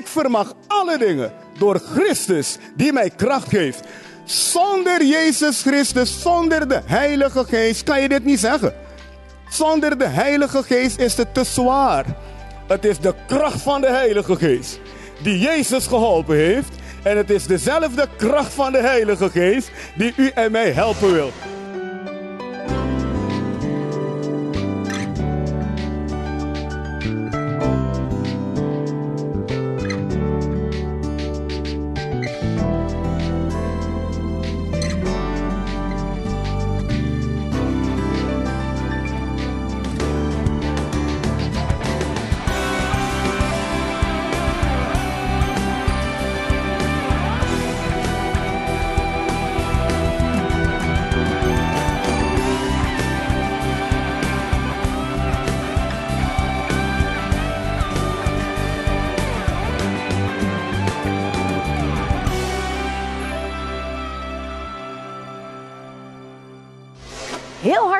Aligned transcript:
Ik 0.00 0.06
vermag 0.06 0.52
alle 0.66 0.98
dingen 0.98 1.32
door 1.58 1.80
Christus 1.94 2.58
die 2.74 2.92
mij 2.92 3.10
kracht 3.10 3.48
geeft. 3.48 3.80
Zonder 4.24 5.04
Jezus 5.04 5.62
Christus, 5.62 6.22
zonder 6.22 6.68
de 6.68 6.80
Heilige 6.84 7.44
Geest, 7.44 7.82
kan 7.82 8.00
je 8.00 8.08
dit 8.08 8.24
niet 8.24 8.40
zeggen. 8.40 8.74
Zonder 9.48 9.98
de 9.98 10.06
Heilige 10.06 10.62
Geest 10.62 10.98
is 10.98 11.16
het 11.16 11.34
te 11.34 11.44
zwaar. 11.44 12.04
Het 12.66 12.84
is 12.84 12.98
de 12.98 13.14
kracht 13.26 13.60
van 13.62 13.80
de 13.80 13.86
Heilige 13.86 14.36
Geest 14.36 14.80
die 15.22 15.38
Jezus 15.38 15.86
geholpen 15.86 16.36
heeft. 16.36 16.72
En 17.02 17.16
het 17.16 17.30
is 17.30 17.46
dezelfde 17.46 18.08
kracht 18.16 18.52
van 18.52 18.72
de 18.72 18.80
Heilige 18.80 19.30
Geest 19.30 19.70
die 19.96 20.12
u 20.16 20.30
en 20.34 20.52
mij 20.52 20.70
helpen 20.70 21.12
wil. 21.12 21.30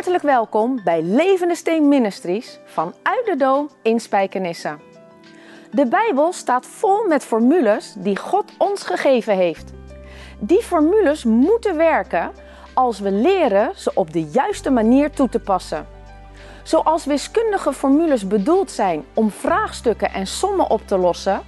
Hartelijk 0.00 0.24
welkom 0.24 0.80
bij 0.84 1.02
Levende 1.02 1.54
Steen 1.54 1.88
Ministries 1.88 2.58
vanuit 2.64 3.24
de 3.24 3.34
Doom 3.36 3.70
in 3.82 4.00
Spijkenisse. 4.00 4.78
De 5.70 5.86
Bijbel 5.86 6.32
staat 6.32 6.66
vol 6.66 7.06
met 7.06 7.24
formules 7.24 7.94
die 7.96 8.16
God 8.16 8.52
ons 8.58 8.82
gegeven 8.82 9.36
heeft. 9.36 9.72
Die 10.38 10.62
formules 10.62 11.24
moeten 11.24 11.76
werken 11.76 12.32
als 12.74 13.00
we 13.00 13.10
leren 13.10 13.72
ze 13.74 13.90
op 13.94 14.12
de 14.12 14.24
juiste 14.24 14.70
manier 14.70 15.10
toe 15.10 15.28
te 15.28 15.40
passen. 15.40 15.86
Zoals 16.62 17.04
wiskundige 17.04 17.72
formules 17.72 18.26
bedoeld 18.26 18.70
zijn 18.70 19.04
om 19.14 19.30
vraagstukken 19.30 20.12
en 20.12 20.26
sommen 20.26 20.70
op 20.70 20.86
te 20.86 20.98
lossen, 20.98 21.42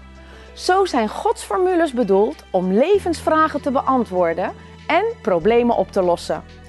zo 0.55 0.85
zijn 0.85 1.09
Gods 1.09 1.43
formules 1.43 1.93
bedoeld 1.93 2.45
om 2.51 2.73
levensvragen 2.73 3.63
te 3.63 3.71
beantwoorden 3.71 4.53
en 4.87 5.05
problemen 5.23 5.77
op 5.77 5.93
te 5.93 6.03
lossen. 6.03 6.62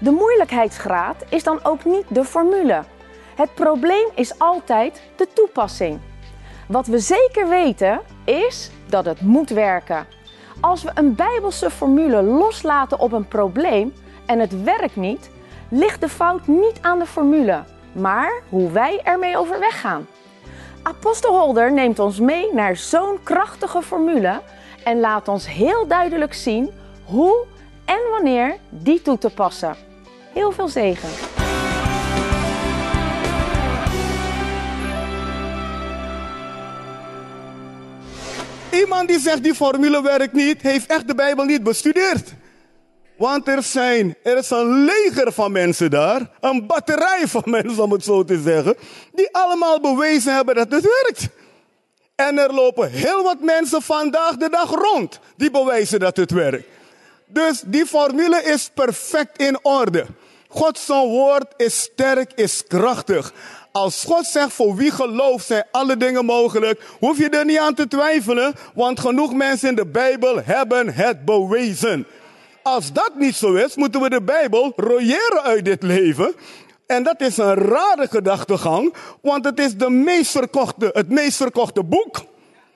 De 0.00 0.10
moeilijkheidsgraad 0.10 1.24
is 1.28 1.42
dan 1.42 1.60
ook 1.62 1.84
niet 1.84 2.04
de 2.08 2.24
formule. 2.24 2.82
Het 3.34 3.54
probleem 3.54 4.08
is 4.14 4.38
altijd 4.38 5.02
de 5.16 5.28
toepassing. 5.32 6.00
Wat 6.68 6.86
we 6.86 6.98
zeker 6.98 7.48
weten 7.48 8.00
is 8.24 8.70
dat 8.86 9.04
het 9.04 9.20
moet 9.20 9.50
werken. 9.50 10.06
Als 10.60 10.82
we 10.82 10.90
een 10.94 11.14
bijbelse 11.14 11.70
formule 11.70 12.22
loslaten 12.22 12.98
op 12.98 13.12
een 13.12 13.28
probleem 13.28 13.92
en 14.26 14.38
het 14.38 14.62
werkt 14.62 14.96
niet, 14.96 15.30
ligt 15.68 16.00
de 16.00 16.08
fout 16.08 16.46
niet 16.46 16.78
aan 16.80 16.98
de 16.98 17.06
formule, 17.06 17.62
maar 17.92 18.42
hoe 18.48 18.70
wij 18.70 19.00
ermee 19.02 19.38
overweg 19.38 19.80
gaan. 19.80 20.06
Apostel 20.82 21.38
Holder 21.38 21.72
neemt 21.72 21.98
ons 21.98 22.20
mee 22.20 22.54
naar 22.54 22.76
zo'n 22.76 23.18
krachtige 23.22 23.82
formule 23.82 24.40
en 24.84 25.00
laat 25.00 25.28
ons 25.28 25.48
heel 25.48 25.86
duidelijk 25.86 26.34
zien 26.34 26.70
hoe 27.04 27.44
en 27.84 28.10
wanneer 28.10 28.56
die 28.68 29.02
toe 29.02 29.18
te 29.18 29.30
passen. 29.30 29.89
Heel 30.32 30.52
veel 30.52 30.68
zegen. 30.68 31.08
Iemand 38.72 39.08
die 39.08 39.18
zegt 39.18 39.42
die 39.42 39.54
formule 39.54 40.02
werkt 40.02 40.32
niet, 40.32 40.62
heeft 40.62 40.90
echt 40.90 41.06
de 41.06 41.14
Bijbel 41.14 41.44
niet 41.44 41.62
bestudeerd. 41.62 42.32
Want 43.16 43.48
er, 43.48 43.62
zijn, 43.62 44.16
er 44.22 44.36
is 44.36 44.50
een 44.50 44.84
leger 44.84 45.32
van 45.32 45.52
mensen 45.52 45.90
daar, 45.90 46.30
een 46.40 46.66
batterij 46.66 47.22
van 47.26 47.42
mensen 47.44 47.82
om 47.82 47.92
het 47.92 48.04
zo 48.04 48.24
te 48.24 48.40
zeggen, 48.40 48.76
die 49.12 49.28
allemaal 49.32 49.80
bewezen 49.80 50.34
hebben 50.34 50.54
dat 50.54 50.70
het 50.70 50.82
werkt. 51.02 51.28
En 52.14 52.38
er 52.38 52.54
lopen 52.54 52.90
heel 52.90 53.22
wat 53.22 53.40
mensen 53.40 53.82
vandaag 53.82 54.36
de 54.36 54.48
dag 54.50 54.70
rond 54.70 55.20
die 55.36 55.50
bewijzen 55.50 56.00
dat 56.00 56.16
het 56.16 56.30
werkt. 56.30 56.66
Dus 57.26 57.62
die 57.66 57.86
formule 57.86 58.42
is 58.42 58.70
perfect 58.74 59.38
in 59.38 59.58
orde. 59.62 60.06
Gods 60.52 60.86
woord 60.86 61.54
is 61.56 61.80
sterk, 61.80 62.32
is 62.34 62.64
krachtig. 62.66 63.32
Als 63.72 64.04
God 64.04 64.26
zegt 64.26 64.52
voor 64.52 64.76
wie 64.76 64.90
gelooft 64.90 65.46
zijn 65.46 65.64
alle 65.70 65.96
dingen 65.96 66.24
mogelijk, 66.24 66.80
hoef 66.98 67.18
je 67.18 67.28
er 67.28 67.44
niet 67.44 67.58
aan 67.58 67.74
te 67.74 67.88
twijfelen, 67.88 68.54
want 68.74 69.00
genoeg 69.00 69.34
mensen 69.34 69.68
in 69.68 69.74
de 69.74 69.86
Bijbel 69.86 70.42
hebben 70.44 70.94
het 70.94 71.24
bewezen. 71.24 72.06
Als 72.62 72.92
dat 72.92 73.10
niet 73.14 73.34
zo 73.34 73.54
is, 73.54 73.76
moeten 73.76 74.00
we 74.00 74.10
de 74.10 74.22
Bijbel 74.22 74.72
royeren 74.76 75.42
uit 75.42 75.64
dit 75.64 75.82
leven. 75.82 76.34
En 76.86 77.02
dat 77.02 77.20
is 77.20 77.36
een 77.36 77.54
rare 77.54 78.06
gedachtegang, 78.10 78.94
want 79.22 79.44
het 79.44 79.58
is 79.58 79.76
de 79.76 79.90
meest 79.90 80.30
verkochte, 80.30 80.90
het 80.92 81.08
meest 81.08 81.36
verkochte 81.36 81.84
boek. 81.84 82.20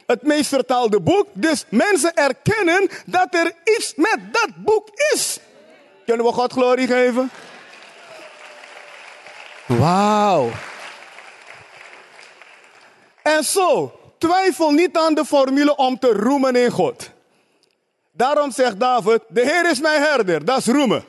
Het 0.06 0.22
meest 0.22 0.48
vertaalde 0.48 1.00
boek. 1.00 1.26
Dus 1.32 1.64
mensen 1.68 2.14
erkennen 2.14 2.88
dat 3.06 3.34
er 3.34 3.52
iets 3.64 3.94
met 3.96 4.18
dat 4.32 4.48
boek 4.56 4.88
is. 5.14 5.38
Kunnen 6.06 6.26
we 6.26 6.32
God 6.32 6.52
glorie 6.52 6.86
geven? 6.86 7.30
Wauw. 9.66 10.50
En 13.22 13.44
zo, 13.44 14.00
twijfel 14.18 14.70
niet 14.70 14.96
aan 14.96 15.14
de 15.14 15.24
formule 15.24 15.76
om 15.76 15.98
te 15.98 16.12
roemen 16.12 16.56
in 16.56 16.70
God. 16.70 17.10
Daarom 18.12 18.50
zegt 18.50 18.80
David, 18.80 19.20
de 19.28 19.40
Heer 19.40 19.70
is 19.70 19.80
mijn 19.80 20.02
herder, 20.02 20.44
dat 20.44 20.58
is 20.58 20.66
roemen. 20.66 21.04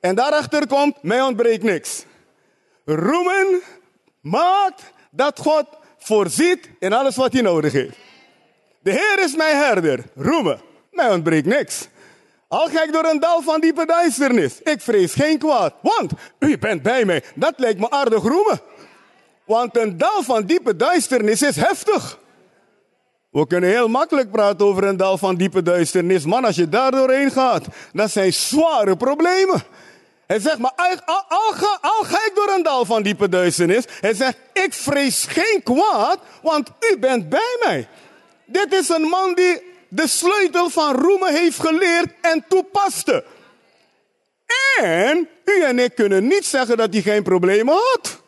En 0.00 0.14
daarachter 0.14 0.66
komt, 0.66 1.02
mij 1.02 1.22
ontbreekt 1.22 1.62
niks. 1.62 2.04
Roemen 2.84 3.60
maakt 4.20 4.82
dat 5.10 5.38
God 5.38 5.66
voorziet 5.98 6.70
in 6.78 6.92
alles 6.92 7.16
wat 7.16 7.32
hij 7.32 7.42
nodig 7.42 7.72
heeft. 7.72 7.96
De 8.82 8.90
Heer 8.90 9.24
is 9.24 9.36
mijn 9.36 9.56
herder, 9.56 10.04
roemen, 10.14 10.60
mij 10.90 11.12
ontbreekt 11.12 11.46
niks. 11.46 11.88
Al 12.50 12.68
ga 12.68 12.82
ik 12.82 12.92
door 12.92 13.04
een 13.04 13.20
dal 13.20 13.42
van 13.42 13.60
diepe 13.60 13.86
duisternis, 13.86 14.62
ik 14.62 14.80
vrees 14.80 15.14
geen 15.14 15.38
kwaad, 15.38 15.74
want 15.82 16.12
u 16.38 16.58
bent 16.58 16.82
bij 16.82 17.04
mij. 17.04 17.22
Dat 17.34 17.52
lijkt 17.56 17.80
me 17.80 17.90
aardig 17.90 18.22
roemen. 18.22 18.60
Want 19.44 19.76
een 19.76 19.98
dal 19.98 20.22
van 20.22 20.42
diepe 20.42 20.76
duisternis 20.76 21.42
is 21.42 21.56
heftig. 21.56 22.18
We 23.30 23.46
kunnen 23.46 23.70
heel 23.70 23.88
makkelijk 23.88 24.30
praten 24.30 24.66
over 24.66 24.84
een 24.84 24.96
dal 24.96 25.18
van 25.18 25.34
diepe 25.34 25.62
duisternis. 25.62 26.24
Man, 26.24 26.44
als 26.44 26.56
je 26.56 26.68
daar 26.68 26.90
doorheen 26.90 27.30
gaat, 27.30 27.66
dat 27.92 28.10
zijn 28.10 28.32
zware 28.32 28.96
problemen. 28.96 29.62
Hij 30.26 30.38
zegt, 30.40 30.58
maar 30.58 30.72
al, 30.74 31.52
ga, 31.52 31.78
al 31.80 32.02
ga 32.04 32.16
ik 32.16 32.32
door 32.34 32.48
een 32.56 32.62
dal 32.62 32.84
van 32.84 33.02
diepe 33.02 33.28
duisternis. 33.28 33.84
Hij 34.00 34.14
zegt, 34.14 34.36
ik 34.52 34.74
vrees 34.74 35.24
geen 35.28 35.60
kwaad, 35.62 36.18
want 36.42 36.68
u 36.80 36.98
bent 36.98 37.28
bij 37.28 37.56
mij. 37.64 37.88
Dit 38.46 38.72
is 38.72 38.88
een 38.88 39.02
man 39.02 39.34
die 39.34 39.69
de 39.90 40.06
sleutel 40.06 40.70
van 40.70 40.94
roemen 40.94 41.34
heeft 41.34 41.60
geleerd 41.60 42.12
en 42.20 42.44
toepaste. 42.48 43.24
En 44.80 45.28
u 45.44 45.62
en 45.62 45.78
ik 45.78 45.94
kunnen 45.94 46.26
niet 46.26 46.46
zeggen 46.46 46.76
dat 46.76 46.92
hij 46.92 47.02
geen 47.02 47.22
problemen 47.22 47.74
had. 47.74 48.22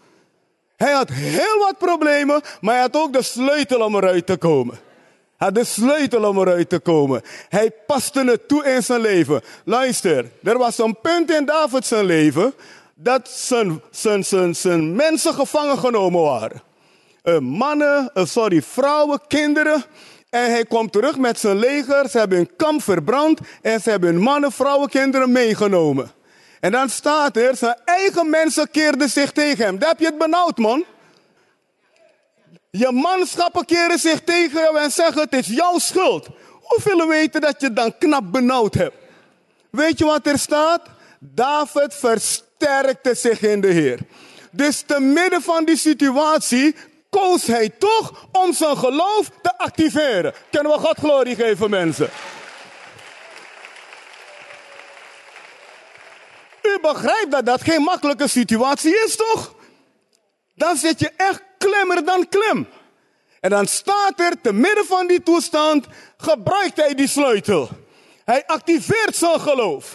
Hij 0.76 0.92
had 0.92 1.08
heel 1.08 1.58
wat 1.58 1.78
problemen, 1.78 2.42
maar 2.60 2.74
hij 2.74 2.82
had 2.82 2.96
ook 2.96 3.12
de 3.12 3.22
sleutel 3.22 3.80
om 3.80 3.96
eruit 3.96 4.26
te 4.26 4.36
komen. 4.36 4.74
Hij 5.36 5.50
had 5.50 5.54
de 5.54 5.64
sleutel 5.64 6.24
om 6.24 6.38
eruit 6.38 6.68
te 6.68 6.78
komen. 6.78 7.22
Hij 7.48 7.70
paste 7.86 8.24
het 8.24 8.48
toe 8.48 8.64
in 8.64 8.82
zijn 8.82 9.00
leven. 9.00 9.42
Luister, 9.64 10.30
er 10.42 10.58
was 10.58 10.78
een 10.78 10.96
punt 11.02 11.30
in 11.30 11.44
David 11.44 11.86
zijn 11.86 12.04
leven 12.04 12.54
dat 12.94 13.28
zijn, 13.28 13.82
zijn, 13.90 14.54
zijn, 14.54 14.94
mensen 14.94 15.34
gevangen 15.34 15.78
genomen 15.78 16.22
waren. 16.22 16.62
Uh, 17.24 17.38
mannen, 17.38 18.10
uh, 18.14 18.24
sorry, 18.24 18.62
vrouwen, 18.62 19.20
kinderen. 19.28 19.84
En 20.32 20.50
hij 20.50 20.64
komt 20.64 20.92
terug 20.92 21.18
met 21.18 21.38
zijn 21.38 21.58
leger. 21.58 22.08
Ze 22.08 22.18
hebben 22.18 22.36
hun 22.36 22.56
kamp 22.56 22.82
verbrand 22.82 23.40
en 23.62 23.80
ze 23.80 23.90
hebben 23.90 24.12
hun 24.12 24.22
mannen, 24.22 24.52
vrouwen, 24.52 24.88
kinderen 24.88 25.32
meegenomen. 25.32 26.10
En 26.60 26.70
dan 26.70 26.88
staat 26.88 27.36
er, 27.36 27.56
zijn 27.56 27.76
eigen 27.84 28.30
mensen 28.30 28.70
keerden 28.70 29.08
zich 29.08 29.32
tegen 29.32 29.64
hem. 29.64 29.78
Daar 29.78 29.88
heb 29.88 29.98
je 29.98 30.06
het 30.06 30.18
benauwd, 30.18 30.58
man. 30.58 30.84
Je 32.70 32.92
manschappen 32.92 33.64
keren 33.64 33.98
zich 33.98 34.20
tegen 34.20 34.60
jou 34.60 34.78
en 34.78 34.90
zeggen, 34.90 35.22
het 35.22 35.32
is 35.32 35.46
jouw 35.46 35.78
schuld. 35.78 36.26
Hoe 36.60 36.80
willen 36.84 37.08
weten 37.08 37.40
dat 37.40 37.60
je 37.60 37.72
dan 37.72 37.98
knap 37.98 38.32
benauwd 38.32 38.74
hebt? 38.74 38.96
Weet 39.70 39.98
je 39.98 40.04
wat 40.04 40.26
er 40.26 40.38
staat? 40.38 40.82
David 41.18 41.94
versterkte 41.94 43.14
zich 43.14 43.42
in 43.42 43.60
de 43.60 43.72
Heer. 43.72 43.98
Dus 44.50 44.80
te 44.86 45.00
midden 45.00 45.42
van 45.42 45.64
die 45.64 45.76
situatie 45.76 46.74
koos 47.20 47.46
hij 47.46 47.68
toch 47.68 48.26
om 48.32 48.52
zijn 48.52 48.76
geloof 48.76 49.30
te 49.42 49.58
activeren. 49.58 50.34
Kunnen 50.50 50.72
we 50.72 50.78
God 50.78 50.98
glorie 50.98 51.34
geven, 51.34 51.70
mensen? 51.70 52.10
U 56.62 56.78
begrijpt 56.80 57.30
dat 57.30 57.46
dat 57.46 57.62
geen 57.62 57.82
makkelijke 57.82 58.28
situatie 58.28 59.02
is, 59.04 59.16
toch? 59.16 59.54
Dan 60.54 60.76
zit 60.76 61.00
je 61.00 61.10
echt 61.16 61.42
klemmer 61.58 62.04
dan 62.04 62.28
klem. 62.28 62.68
En 63.40 63.50
dan 63.50 63.66
staat 63.66 64.20
er 64.20 64.40
te 64.40 64.52
midden 64.52 64.84
van 64.84 65.06
die 65.06 65.22
toestand, 65.22 65.86
gebruikt 66.16 66.76
hij 66.76 66.94
die 66.94 67.08
sleutel. 67.08 67.68
Hij 68.24 68.46
activeert 68.46 69.16
zijn 69.16 69.40
geloof. 69.40 69.94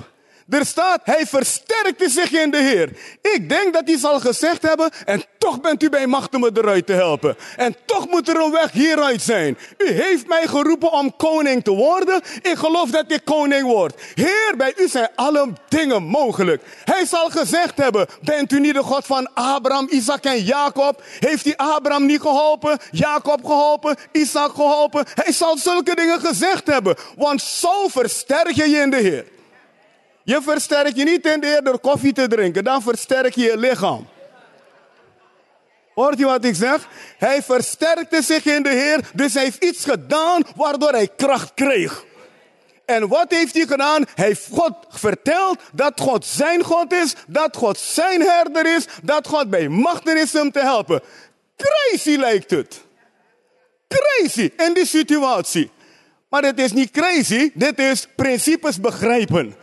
Er 0.50 0.66
staat, 0.66 1.00
hij 1.04 1.26
versterkte 1.26 2.10
zich 2.10 2.32
in 2.32 2.52
de 2.52 2.58
Heer. 2.58 2.90
Ik 3.22 3.50
denk 3.50 3.74
dat 3.74 3.82
hij 3.86 3.98
zal 3.98 4.20
gezegd 4.20 4.62
hebben, 4.62 4.90
en 5.06 5.24
toch 5.38 5.62
bent 5.62 5.84
u 5.84 5.90
bij 5.90 6.08
macht 6.08 6.36
om 6.36 6.42
me 6.42 6.52
eruit 6.54 6.86
te 6.86 6.94
helpen. 6.94 7.38
En 7.58 7.76
toch 7.86 8.08
moet 8.10 8.30
er 8.30 8.42
een 8.42 8.52
weg 8.52 8.72
hieruit 8.72 9.22
zijn. 9.22 9.58
U 9.78 9.92
heeft 9.92 10.28
mij 10.28 10.48
geroepen 10.48 10.92
om 10.92 11.16
koning 11.16 11.64
te 11.64 11.72
worden. 11.72 12.22
Ik 12.42 12.56
geloof 12.56 12.90
dat 12.90 13.12
ik 13.12 13.26
koning 13.26 13.64
word. 13.64 14.02
Heer, 14.14 14.54
bij 14.58 14.74
u 14.78 14.88
zijn 14.88 15.10
alle 15.16 15.54
dingen 15.68 16.04
mogelijk. 16.04 16.64
Hij 16.84 17.06
zal 17.06 17.30
gezegd 17.30 17.78
hebben, 17.78 18.08
bent 18.22 18.52
u 18.52 18.60
niet 18.60 18.74
de 18.74 18.84
God 18.84 19.06
van 19.06 19.34
Abraham, 19.34 19.88
Isaac 19.90 20.24
en 20.24 20.44
Jacob? 20.44 21.04
Heeft 21.20 21.46
hij 21.46 21.56
Abraham 21.56 22.06
niet 22.06 22.22
geholpen, 22.22 22.78
Jacob 22.92 23.46
geholpen, 23.46 23.96
Isaac 24.12 24.52
geholpen? 24.56 25.06
Hij 25.14 25.34
zal 25.34 25.58
zulke 25.58 25.96
dingen 25.96 26.20
gezegd 26.20 26.68
hebben. 26.68 26.96
Want 27.16 27.42
zo 27.42 27.88
versterk 27.88 28.52
je 28.52 28.70
je 28.70 28.78
in 28.78 28.90
de 28.90 28.98
Heer. 28.98 29.36
Je 30.28 30.42
versterkt 30.42 30.98
je 30.98 31.04
niet 31.04 31.26
in 31.26 31.40
de 31.40 31.48
Heer 31.48 31.64
door 31.64 31.80
koffie 31.80 32.14
te 32.14 32.28
drinken. 32.28 32.64
Dan 32.64 32.82
versterk 32.82 33.36
je 33.36 33.42
je 33.42 33.58
lichaam. 33.58 34.08
Hoort 35.94 36.20
u 36.20 36.26
wat 36.26 36.46
ik 36.46 36.56
zeg? 36.56 36.88
Hij 37.18 37.44
versterkte 37.44 38.22
zich 38.22 38.46
in 38.46 38.64
de 38.64 38.70
Heer. 38.70 39.10
Dus 39.14 39.34
hij 39.34 39.44
heeft 39.44 39.64
iets 39.64 39.84
gedaan 39.84 40.42
waardoor 40.56 40.92
hij 40.92 41.10
kracht 41.16 41.52
kreeg. 41.54 42.06
En 42.86 43.08
wat 43.08 43.32
heeft 43.32 43.54
hij 43.54 43.66
gedaan? 43.66 44.06
Hij 44.16 44.26
heeft 44.26 44.48
God 44.52 44.74
verteld 44.90 45.60
dat 45.74 46.00
God 46.00 46.26
zijn 46.26 46.64
God 46.64 46.94
is. 46.94 47.14
Dat 47.28 47.58
God 47.58 47.78
zijn 47.78 48.22
herder 48.22 48.76
is. 48.76 48.86
Dat 49.04 49.28
God 49.28 49.50
bij 49.50 49.68
machten 49.68 50.18
is 50.18 50.36
om 50.36 50.52
te 50.52 50.60
helpen. 50.60 51.02
Crazy 51.58 52.16
lijkt 52.16 52.52
het. 52.52 52.82
Crazy 53.88 54.52
in 54.58 54.74
die 54.74 54.86
situatie. 54.86 55.72
Maar 56.30 56.42
dit 56.42 56.60
is 56.60 56.72
niet 56.72 56.92
crazy. 56.92 57.52
Dit 57.54 57.80
is 57.80 58.08
principes 58.16 58.80
begrijpen. 58.80 59.56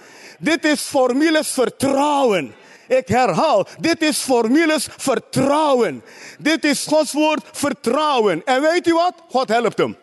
Dit 0.44 0.64
is 0.64 0.80
formules 0.80 1.50
vertrouwen. 1.50 2.54
Ik 2.88 3.08
herhaal, 3.08 3.66
dit 3.80 4.02
is 4.02 4.18
formules 4.18 4.88
vertrouwen. 4.96 6.02
Dit 6.38 6.64
is 6.64 6.84
Gods 6.86 7.12
woord 7.12 7.44
vertrouwen. 7.52 8.42
En 8.44 8.62
weet 8.62 8.86
u 8.86 8.92
wat? 8.92 9.14
God 9.28 9.48
helpt 9.48 9.78
hem. 9.78 9.96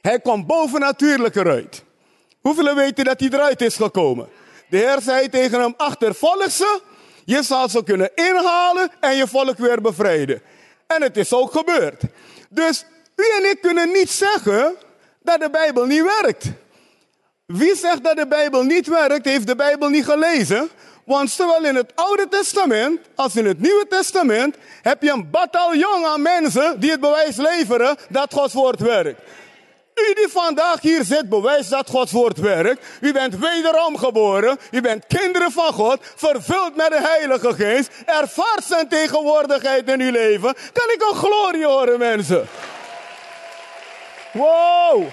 Hij 0.00 0.20
komt 0.20 0.46
bovennatuurlijk 0.46 1.36
eruit. 1.36 1.84
Hoeveel 2.40 2.74
weten 2.74 3.04
dat 3.04 3.20
hij 3.20 3.28
eruit 3.28 3.60
is 3.60 3.76
gekomen? 3.76 4.28
De 4.68 4.76
Heer 4.76 5.00
zei 5.00 5.28
tegen 5.28 5.60
hem, 5.60 5.74
achtervolg 5.76 6.50
ze. 6.50 6.80
Je 7.24 7.42
zal 7.42 7.68
ze 7.68 7.84
kunnen 7.84 8.10
inhalen 8.14 8.90
en 9.00 9.16
je 9.16 9.26
volk 9.26 9.58
weer 9.58 9.80
bevrijden. 9.80 10.42
En 10.86 11.02
het 11.02 11.16
is 11.16 11.32
ook 11.32 11.52
gebeurd. 11.52 12.02
Dus 12.48 12.84
u 13.16 13.24
en 13.36 13.50
ik 13.50 13.58
kunnen 13.60 13.92
niet 13.92 14.10
zeggen 14.10 14.76
dat 15.22 15.40
de 15.40 15.50
Bijbel 15.50 15.84
niet 15.84 16.02
werkt. 16.02 16.44
Wie 17.46 17.76
zegt 17.76 18.04
dat 18.04 18.16
de 18.16 18.26
Bijbel 18.26 18.62
niet 18.62 18.86
werkt, 18.86 19.24
heeft 19.24 19.46
de 19.46 19.56
Bijbel 19.56 19.88
niet 19.88 20.04
gelezen. 20.04 20.70
Want 21.04 21.30
zowel 21.30 21.64
in 21.64 21.74
het 21.74 21.92
Oude 21.94 22.28
Testament 22.28 23.00
als 23.14 23.36
in 23.36 23.46
het 23.46 23.60
Nieuwe 23.60 23.86
Testament 23.88 24.56
heb 24.82 25.02
je 25.02 25.10
een 25.10 25.30
bataljon 25.30 26.04
aan 26.04 26.22
mensen 26.22 26.80
die 26.80 26.90
het 26.90 27.00
bewijs 27.00 27.36
leveren 27.36 27.96
dat 28.08 28.34
Gods 28.34 28.54
woord 28.54 28.80
werkt. 28.80 29.20
U 29.94 30.14
die 30.14 30.28
vandaag 30.28 30.80
hier 30.80 31.04
zit, 31.04 31.28
bewijst 31.28 31.70
dat 31.70 31.90
Gods 31.90 32.12
woord 32.12 32.38
werkt. 32.38 32.86
U 33.00 33.12
bent 33.12 33.38
wederom 33.38 33.96
geboren. 33.96 34.58
U 34.70 34.80
bent 34.80 35.06
kinderen 35.06 35.52
van 35.52 35.72
God, 35.72 35.98
vervuld 36.16 36.76
met 36.76 36.90
de 36.90 37.00
Heilige 37.00 37.54
Geest. 37.54 37.90
Ervaart 38.06 38.64
zijn 38.64 38.88
tegenwoordigheid 38.88 39.88
in 39.88 40.00
uw 40.00 40.10
leven. 40.10 40.54
Kan 40.72 40.90
ik 40.94 41.06
een 41.10 41.16
glorie 41.16 41.66
horen, 41.66 41.98
mensen? 41.98 42.48
Wow! 44.32 45.06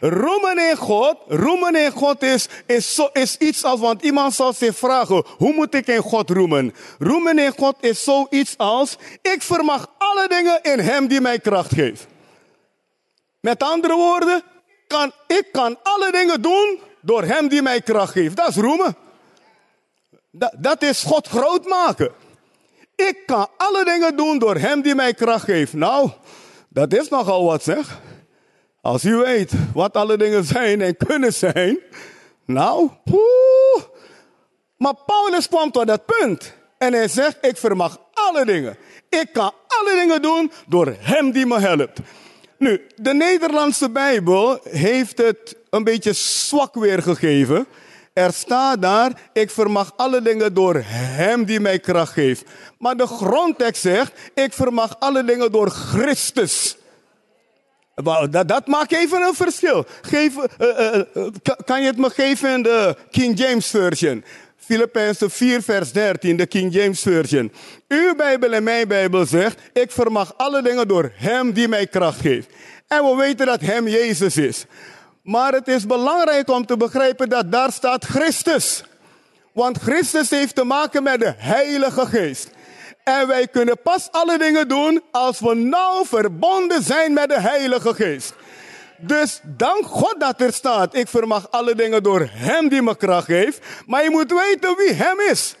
Roemen 0.00 0.58
in 0.58 0.76
God, 0.76 1.16
roemen 1.26 1.74
in 1.74 1.90
God 1.90 2.22
is, 2.22 2.48
is, 2.66 3.00
is 3.12 3.36
iets 3.36 3.64
als, 3.64 3.80
want 3.80 4.02
iemand 4.02 4.34
zal 4.34 4.52
zich 4.52 4.76
vragen, 4.76 5.24
hoe 5.36 5.52
moet 5.52 5.74
ik 5.74 5.86
in 5.86 6.02
God 6.02 6.30
roemen? 6.30 6.74
Roemen 6.98 7.38
in 7.38 7.52
God 7.56 7.76
is 7.80 8.04
zoiets 8.04 8.56
als, 8.56 8.96
ik 9.22 9.42
vermag 9.42 9.86
alle 9.98 10.28
dingen 10.28 10.62
in 10.62 10.78
Hem 10.78 11.06
die 11.06 11.20
mij 11.20 11.38
kracht 11.38 11.74
geeft. 11.74 12.06
Met 13.40 13.62
andere 13.62 13.94
woorden, 13.94 14.42
kan, 14.86 15.12
ik 15.26 15.48
kan 15.52 15.78
alle 15.82 16.12
dingen 16.12 16.42
doen 16.42 16.80
door 17.00 17.22
Hem 17.22 17.48
die 17.48 17.62
mij 17.62 17.80
kracht 17.80 18.12
geeft. 18.12 18.36
Dat 18.36 18.48
is 18.48 18.56
roemen. 18.56 18.96
Dat, 20.30 20.54
dat 20.58 20.82
is 20.82 21.02
God 21.02 21.28
groot 21.28 21.66
maken. 21.66 22.12
Ik 22.94 23.22
kan 23.26 23.48
alle 23.56 23.84
dingen 23.84 24.16
doen 24.16 24.38
door 24.38 24.56
Hem 24.56 24.82
die 24.82 24.94
mij 24.94 25.14
kracht 25.14 25.44
geeft. 25.44 25.72
Nou, 25.72 26.10
dat 26.68 26.92
is 26.92 27.08
nogal 27.08 27.44
wat 27.44 27.62
zeg. 27.62 28.00
Als 28.80 29.04
u 29.04 29.16
weet 29.16 29.52
wat 29.74 29.96
alle 29.96 30.16
dingen 30.16 30.44
zijn 30.44 30.80
en 30.80 30.96
kunnen 30.96 31.32
zijn. 31.32 31.78
Nou. 32.44 32.90
Maar 34.76 34.94
Paulus 35.06 35.48
kwam 35.48 35.70
tot 35.70 35.86
dat 35.86 36.06
punt. 36.06 36.54
En 36.78 36.92
hij 36.92 37.08
zegt, 37.08 37.36
ik 37.40 37.56
vermag 37.56 38.00
alle 38.14 38.44
dingen. 38.44 38.76
Ik 39.08 39.28
kan 39.32 39.52
alle 39.66 39.94
dingen 39.94 40.22
doen 40.22 40.52
door 40.66 40.94
hem 40.98 41.30
die 41.30 41.46
me 41.46 41.60
helpt. 41.60 41.98
Nu, 42.58 42.86
de 42.96 43.14
Nederlandse 43.14 43.90
Bijbel 43.90 44.60
heeft 44.62 45.18
het 45.18 45.56
een 45.70 45.84
beetje 45.84 46.12
zwak 46.12 46.74
weergegeven. 46.74 47.66
Er 48.12 48.32
staat 48.32 48.82
daar, 48.82 49.20
ik 49.32 49.50
vermag 49.50 49.92
alle 49.96 50.22
dingen 50.22 50.54
door 50.54 50.82
hem 50.84 51.44
die 51.44 51.60
mij 51.60 51.78
kracht 51.78 52.12
geeft. 52.12 52.44
Maar 52.78 52.96
de 52.96 53.06
grondtekst 53.06 53.82
zegt, 53.82 54.12
ik 54.34 54.52
vermag 54.52 54.96
alle 54.98 55.24
dingen 55.24 55.52
door 55.52 55.70
Christus 55.70 56.77
dat, 58.04 58.48
dat 58.48 58.66
maakt 58.66 58.92
even 58.92 59.22
een 59.22 59.34
verschil. 59.34 59.86
Geef, 60.02 60.34
uh, 60.36 60.94
uh, 61.14 61.28
kan 61.64 61.80
je 61.80 61.86
het 61.86 61.98
me 61.98 62.10
geven 62.10 62.50
in 62.50 62.62
de 62.62 62.96
King 63.10 63.38
James 63.38 63.66
Version? 63.66 64.24
Filippenzen 64.56 65.30
4 65.30 65.62
vers 65.62 65.92
13, 65.92 66.36
de 66.36 66.46
King 66.46 66.74
James 66.74 67.02
Version. 67.02 67.52
Uw 67.88 68.14
Bijbel 68.14 68.52
en 68.52 68.62
mijn 68.62 68.88
Bijbel 68.88 69.26
zegt, 69.26 69.60
ik 69.72 69.90
vermag 69.90 70.34
alle 70.36 70.62
dingen 70.62 70.88
door 70.88 71.12
Hem 71.14 71.52
die 71.52 71.68
mij 71.68 71.86
kracht 71.86 72.20
geeft. 72.20 72.48
En 72.88 73.04
we 73.04 73.16
weten 73.16 73.46
dat 73.46 73.60
Hem 73.60 73.88
Jezus 73.88 74.36
is. 74.36 74.64
Maar 75.22 75.52
het 75.52 75.68
is 75.68 75.86
belangrijk 75.86 76.50
om 76.50 76.66
te 76.66 76.76
begrijpen 76.76 77.28
dat 77.28 77.52
daar 77.52 77.72
staat 77.72 78.04
Christus. 78.04 78.84
Want 79.52 79.78
Christus 79.78 80.30
heeft 80.30 80.54
te 80.54 80.64
maken 80.64 81.02
met 81.02 81.20
de 81.20 81.34
Heilige 81.36 82.06
Geest. 82.06 82.50
En 83.08 83.26
wij 83.26 83.46
kunnen 83.46 83.82
pas 83.82 84.08
alle 84.10 84.38
dingen 84.38 84.68
doen 84.68 85.02
als 85.10 85.40
we 85.40 85.54
nauw 85.54 86.04
verbonden 86.04 86.82
zijn 86.82 87.12
met 87.12 87.28
de 87.28 87.40
Heilige 87.40 87.94
Geest. 87.94 88.34
Dus 88.96 89.40
dank 89.42 89.86
God 89.86 90.14
dat 90.18 90.40
er 90.40 90.52
staat, 90.52 90.94
ik 90.94 91.08
vermag 91.08 91.50
alle 91.50 91.74
dingen 91.74 92.02
door 92.02 92.28
Hem 92.32 92.68
die 92.68 92.82
me 92.82 92.96
kracht 92.96 93.24
geeft. 93.24 93.60
Maar 93.86 94.02
je 94.02 94.10
moet 94.10 94.32
weten 94.32 94.76
wie 94.76 94.92
Hem 94.92 95.20
is. 95.20 95.54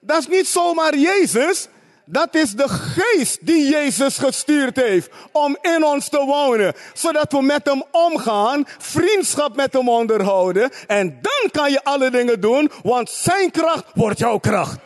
Dat 0.00 0.18
is 0.18 0.26
niet 0.26 0.46
zomaar 0.46 0.96
Jezus. 0.96 1.68
Dat 2.04 2.34
is 2.34 2.52
de 2.52 2.68
geest 2.68 3.46
die 3.46 3.68
Jezus 3.68 4.18
gestuurd 4.18 4.76
heeft 4.76 5.10
om 5.32 5.58
in 5.60 5.84
ons 5.84 6.08
te 6.08 6.24
wonen. 6.24 6.74
Zodat 6.94 7.32
we 7.32 7.42
met 7.42 7.66
hem 7.66 7.82
omgaan, 7.90 8.64
vriendschap 8.78 9.56
met 9.56 9.72
hem 9.72 9.88
onderhouden. 9.88 10.70
En 10.86 11.18
dan 11.20 11.50
kan 11.50 11.70
je 11.70 11.84
alle 11.84 12.10
dingen 12.10 12.40
doen, 12.40 12.70
want 12.82 13.10
zijn 13.10 13.50
kracht 13.50 13.84
wordt 13.94 14.18
jouw 14.18 14.38
kracht. 14.38 14.78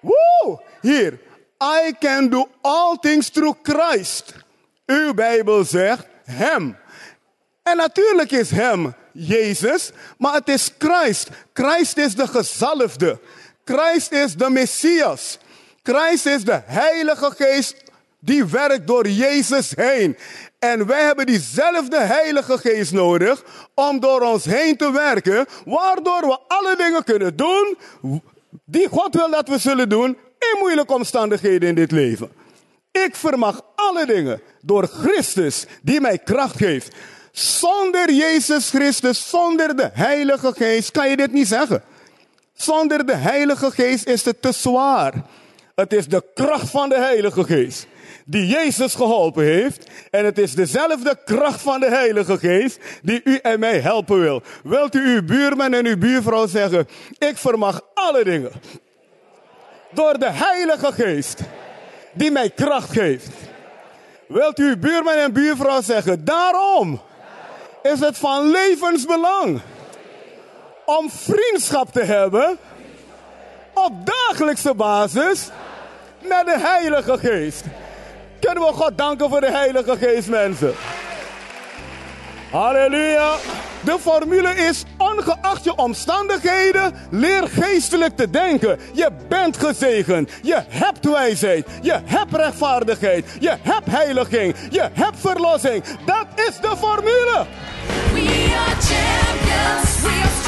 Woe! 0.00 0.60
Hier, 0.80 1.18
I 1.58 1.92
can 1.98 2.28
do 2.28 2.48
all 2.60 2.96
things 2.96 3.28
through 3.28 3.56
Christ. 3.62 4.34
Uw 4.86 5.14
Bijbel 5.14 5.64
zegt 5.64 6.06
Hem. 6.24 6.76
En 7.62 7.76
natuurlijk 7.76 8.30
is 8.30 8.50
Hem 8.50 8.94
Jezus, 9.12 9.90
maar 10.18 10.34
het 10.34 10.48
is 10.48 10.70
Christ. 10.78 11.28
Christ 11.52 11.96
is 11.96 12.14
de 12.14 12.26
gezalfde. 12.26 13.18
Christ 13.64 14.12
is 14.12 14.34
de 14.34 14.50
Messias. 14.50 15.38
Christ 15.82 16.26
is 16.26 16.44
de 16.44 16.60
Heilige 16.64 17.30
Geest 17.36 17.76
die 18.18 18.44
werkt 18.44 18.86
door 18.86 19.08
Jezus 19.08 19.72
heen. 19.76 20.16
En 20.58 20.86
wij 20.86 21.02
hebben 21.02 21.26
diezelfde 21.26 21.98
Heilige 21.98 22.58
Geest 22.58 22.92
nodig 22.92 23.44
om 23.74 24.00
door 24.00 24.20
ons 24.20 24.44
heen 24.44 24.76
te 24.76 24.92
werken, 24.92 25.46
waardoor 25.64 26.20
we 26.20 26.38
alle 26.48 26.76
dingen 26.76 27.04
kunnen 27.04 27.36
doen 27.36 27.76
die 28.64 28.88
God 28.88 29.14
wil 29.14 29.30
dat 29.30 29.48
we 29.48 29.58
zullen 29.58 29.88
doen 29.88 30.16
in 30.38 30.58
moeilijke 30.58 30.94
omstandigheden 30.94 31.68
in 31.68 31.74
dit 31.74 31.90
leven. 31.90 32.30
Ik 32.90 33.16
vermag 33.16 33.60
alle 33.74 34.06
dingen 34.06 34.40
door 34.60 34.86
Christus 34.86 35.66
die 35.82 36.00
mij 36.00 36.18
kracht 36.18 36.56
geeft. 36.56 36.94
Zonder 37.32 38.12
Jezus 38.12 38.70
Christus, 38.70 39.30
zonder 39.30 39.76
de 39.76 39.90
Heilige 39.92 40.52
Geest 40.56 40.90
kan 40.90 41.10
je 41.10 41.16
dit 41.16 41.32
niet 41.32 41.48
zeggen. 41.48 41.82
Zonder 42.52 43.06
de 43.06 43.14
Heilige 43.14 43.70
Geest 43.70 44.06
is 44.06 44.24
het 44.24 44.42
te 44.42 44.52
zwaar. 44.52 45.14
Het 45.74 45.92
is 45.92 46.06
de 46.06 46.24
kracht 46.34 46.70
van 46.70 46.88
de 46.88 46.98
Heilige 46.98 47.44
Geest 47.44 47.86
die 48.26 48.46
Jezus 48.46 48.94
geholpen 48.94 49.44
heeft. 49.44 49.90
En 50.10 50.24
het 50.24 50.38
is 50.38 50.54
dezelfde 50.54 51.18
kracht 51.24 51.60
van 51.60 51.80
de 51.80 51.88
Heilige 51.88 52.38
Geest 52.38 52.78
die 53.02 53.20
u 53.24 53.36
en 53.36 53.60
mij 53.60 53.80
helpen 53.80 54.20
wil. 54.20 54.42
Wilt 54.64 54.94
u 54.94 55.14
uw 55.14 55.22
buurman 55.22 55.72
en 55.72 55.86
uw 55.86 55.98
buurvrouw 55.98 56.46
zeggen, 56.46 56.88
ik 57.18 57.36
vermag 57.36 57.80
alle 57.94 58.24
dingen. 58.24 58.50
Door 59.90 60.18
de 60.18 60.30
Heilige 60.30 60.92
Geest 60.92 61.40
die 62.12 62.30
mij 62.30 62.50
kracht 62.50 62.90
geeft. 62.90 63.28
Wilt 64.26 64.58
u 64.58 64.76
buurman 64.76 65.14
en 65.14 65.32
buurvrouw 65.32 65.80
zeggen, 65.80 66.24
daarom 66.24 67.00
is 67.82 68.00
het 68.00 68.18
van 68.18 68.50
levensbelang 68.50 69.60
om 70.84 71.10
vriendschap 71.10 71.92
te 71.92 72.02
hebben 72.02 72.58
op 73.74 73.92
dagelijkse 74.04 74.74
basis 74.74 75.48
met 76.20 76.46
de 76.46 76.58
Heilige 76.58 77.18
Geest. 77.18 77.64
Kunnen 78.40 78.64
we 78.64 78.72
God 78.72 78.98
danken 78.98 79.28
voor 79.28 79.40
de 79.40 79.50
Heilige 79.50 79.96
Geest, 79.96 80.28
mensen? 80.28 80.74
Halleluja. 82.56 83.36
De 83.80 83.96
formule 84.00 84.54
is, 84.54 84.84
ongeacht 84.98 85.64
je 85.64 85.76
omstandigheden, 85.76 86.94
leer 87.10 87.48
geestelijk 87.48 88.16
te 88.16 88.30
denken. 88.30 88.78
Je 88.92 89.10
bent 89.28 89.56
gezegend. 89.56 90.30
Je 90.42 90.62
hebt 90.68 91.10
wijsheid. 91.10 91.66
Je 91.82 92.00
hebt 92.04 92.34
rechtvaardigheid. 92.34 93.24
Je 93.40 93.56
hebt 93.60 93.90
heiliging. 93.90 94.54
Je 94.70 94.88
hebt 94.92 95.20
verlossing. 95.20 95.84
Dat 96.04 96.26
is 96.34 96.56
de 96.60 96.76
formule. 96.78 97.46
We 98.12 98.54
are 98.66 98.76
champions. 98.80 100.02
We 100.02 100.45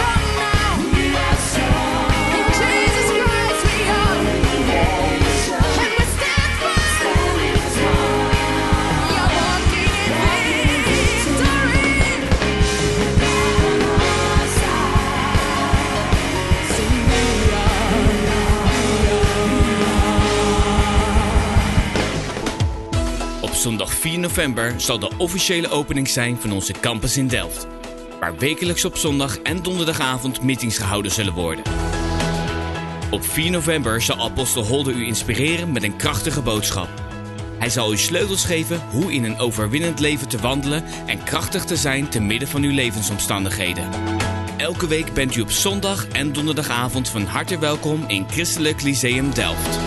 november 24.38 24.80
zal 24.80 24.98
de 24.98 25.10
officiële 25.16 25.68
opening 25.68 26.08
zijn 26.08 26.36
van 26.40 26.52
onze 26.52 26.72
campus 26.80 27.16
in 27.16 27.28
Delft. 27.28 27.66
Waar 28.20 28.36
wekelijks 28.36 28.84
op 28.84 28.96
zondag 28.96 29.38
en 29.38 29.62
donderdagavond 29.62 30.42
meetings 30.42 30.78
gehouden 30.78 31.12
zullen 31.12 31.32
worden. 31.32 31.64
Op 33.10 33.24
4 33.24 33.50
november 33.50 34.02
zal 34.02 34.18
apostel 34.18 34.64
Holder 34.64 34.94
u 34.94 35.06
inspireren 35.06 35.72
met 35.72 35.82
een 35.82 35.96
krachtige 35.96 36.42
boodschap. 36.42 36.88
Hij 37.58 37.70
zal 37.70 37.92
u 37.92 37.96
sleutels 37.96 38.44
geven 38.44 38.80
hoe 38.90 39.12
in 39.12 39.24
een 39.24 39.38
overwinnend 39.38 40.00
leven 40.00 40.28
te 40.28 40.38
wandelen 40.38 40.84
en 41.06 41.22
krachtig 41.22 41.64
te 41.64 41.76
zijn 41.76 42.08
te 42.08 42.20
midden 42.20 42.48
van 42.48 42.62
uw 42.62 42.72
levensomstandigheden. 42.72 43.88
Elke 44.56 44.86
week 44.86 45.12
bent 45.12 45.36
u 45.36 45.40
op 45.40 45.50
zondag 45.50 46.08
en 46.08 46.32
donderdagavond 46.32 47.08
van 47.08 47.24
harte 47.24 47.58
welkom 47.58 48.04
in 48.06 48.26
Christelijk 48.28 48.82
Lyceum 48.82 49.34
Delft. 49.34 49.78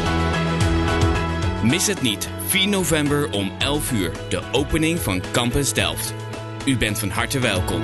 Mis 1.63 1.87
het 1.87 2.01
niet, 2.01 2.29
4 2.45 2.67
november 2.67 3.31
om 3.31 3.51
11 3.57 3.91
uur, 3.91 4.11
de 4.29 4.41
opening 4.51 4.99
van 4.99 5.21
Campus 5.31 5.73
Delft. 5.73 6.13
U 6.65 6.77
bent 6.77 6.99
van 6.99 7.09
harte 7.09 7.39
welkom. 7.39 7.81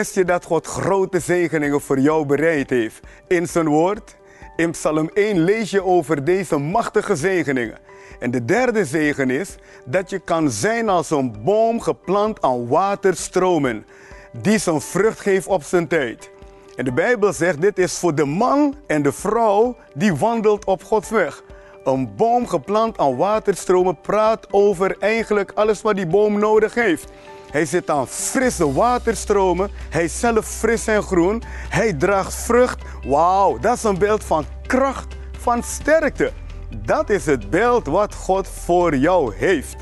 Wist 0.00 0.14
je 0.14 0.24
dat 0.24 0.44
God 0.44 0.66
grote 0.66 1.18
zegeningen 1.18 1.80
voor 1.80 1.98
jou 1.98 2.26
bereid 2.26 2.70
heeft 2.70 3.00
in 3.28 3.46
zijn 3.46 3.68
woord? 3.68 4.16
In 4.56 4.70
Psalm 4.70 5.10
1 5.14 5.38
lees 5.38 5.70
je 5.70 5.84
over 5.84 6.24
deze 6.24 6.58
machtige 6.58 7.16
zegeningen. 7.16 7.78
En 8.18 8.30
de 8.30 8.44
derde 8.44 8.84
zegen 8.84 9.30
is 9.30 9.56
dat 9.84 10.10
je 10.10 10.18
kan 10.18 10.50
zijn 10.50 10.88
als 10.88 11.10
een 11.10 11.42
boom 11.44 11.80
geplant 11.80 12.42
aan 12.42 12.68
waterstromen, 12.68 13.86
die 14.32 14.58
zijn 14.58 14.80
vrucht 14.80 15.20
geeft 15.20 15.46
op 15.46 15.62
zijn 15.62 15.88
tijd. 15.88 16.30
En 16.76 16.84
de 16.84 16.92
Bijbel 16.92 17.32
zegt, 17.32 17.60
dit 17.60 17.78
is 17.78 17.98
voor 17.98 18.14
de 18.14 18.24
man 18.24 18.74
en 18.86 19.02
de 19.02 19.12
vrouw 19.12 19.76
die 19.94 20.14
wandelt 20.14 20.64
op 20.64 20.84
Gods 20.84 21.10
weg. 21.10 21.42
Een 21.84 22.16
boom 22.16 22.46
geplant 22.46 22.98
aan 22.98 23.16
waterstromen 23.16 24.00
praat 24.00 24.46
over 24.52 24.96
eigenlijk 24.98 25.52
alles 25.54 25.82
wat 25.82 25.96
die 25.96 26.06
boom 26.06 26.38
nodig 26.38 26.74
heeft. 26.74 27.12
Hij 27.50 27.64
zit 27.64 27.90
aan 27.90 28.08
frisse 28.08 28.72
waterstromen. 28.72 29.70
Hij 29.90 30.04
is 30.04 30.20
zelf 30.20 30.46
fris 30.46 30.86
en 30.86 31.02
groen. 31.02 31.42
Hij 31.68 31.92
draagt 31.92 32.34
vrucht. 32.34 32.82
Wauw, 33.06 33.58
dat 33.58 33.76
is 33.76 33.82
een 33.82 33.98
beeld 33.98 34.24
van 34.24 34.44
kracht, 34.66 35.14
van 35.38 35.62
sterkte. 35.62 36.32
Dat 36.76 37.10
is 37.10 37.26
het 37.26 37.50
beeld 37.50 37.86
wat 37.86 38.14
God 38.14 38.48
voor 38.48 38.96
jou 38.96 39.34
heeft. 39.34 39.76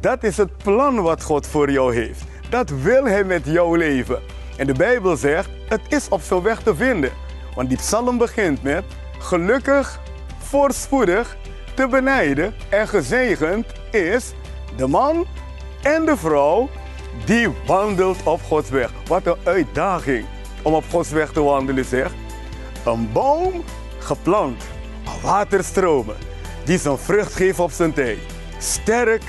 Dat 0.00 0.22
is 0.24 0.36
het 0.36 0.56
plan 0.56 1.02
wat 1.02 1.22
God 1.22 1.46
voor 1.46 1.70
jou 1.70 1.94
heeft. 1.94 2.22
Dat 2.50 2.70
wil 2.70 3.04
Hij 3.04 3.24
met 3.24 3.42
jouw 3.44 3.74
leven. 3.74 4.22
En 4.56 4.66
de 4.66 4.74
Bijbel 4.74 5.16
zegt, 5.16 5.50
het 5.68 5.80
is 5.88 6.08
op 6.08 6.22
zijn 6.22 6.42
weg 6.42 6.62
te 6.62 6.74
vinden. 6.74 7.10
Want 7.54 7.68
die 7.68 7.78
psalm 7.78 8.18
begint 8.18 8.62
met, 8.62 8.84
gelukkig, 9.18 10.00
voorspoedig, 10.38 11.36
te 11.74 11.88
benijden 11.88 12.54
en 12.68 12.88
gezegend 12.88 13.66
is 13.90 14.32
de 14.76 14.86
man 14.86 15.26
en 15.82 16.04
de 16.04 16.16
vrouw 16.16 16.68
die 17.24 17.48
wandelt 17.66 18.22
op 18.22 18.42
Gods 18.42 18.70
weg. 18.70 18.90
Wat 19.06 19.26
een 19.26 19.36
uitdaging 19.44 20.24
om 20.62 20.74
op 20.74 20.84
Gods 20.90 21.10
weg 21.10 21.32
te 21.32 21.42
wandelen, 21.42 21.84
zeg. 21.84 22.12
Een 22.84 23.12
boom 23.12 23.64
geplant 23.98 24.62
waterstromen, 25.22 26.16
die 26.64 26.78
zijn 26.78 26.98
vrucht 26.98 27.34
geeft 27.34 27.58
op 27.58 27.70
zijn 27.70 27.92
tijd. 27.92 28.18
Sterk, 28.58 29.22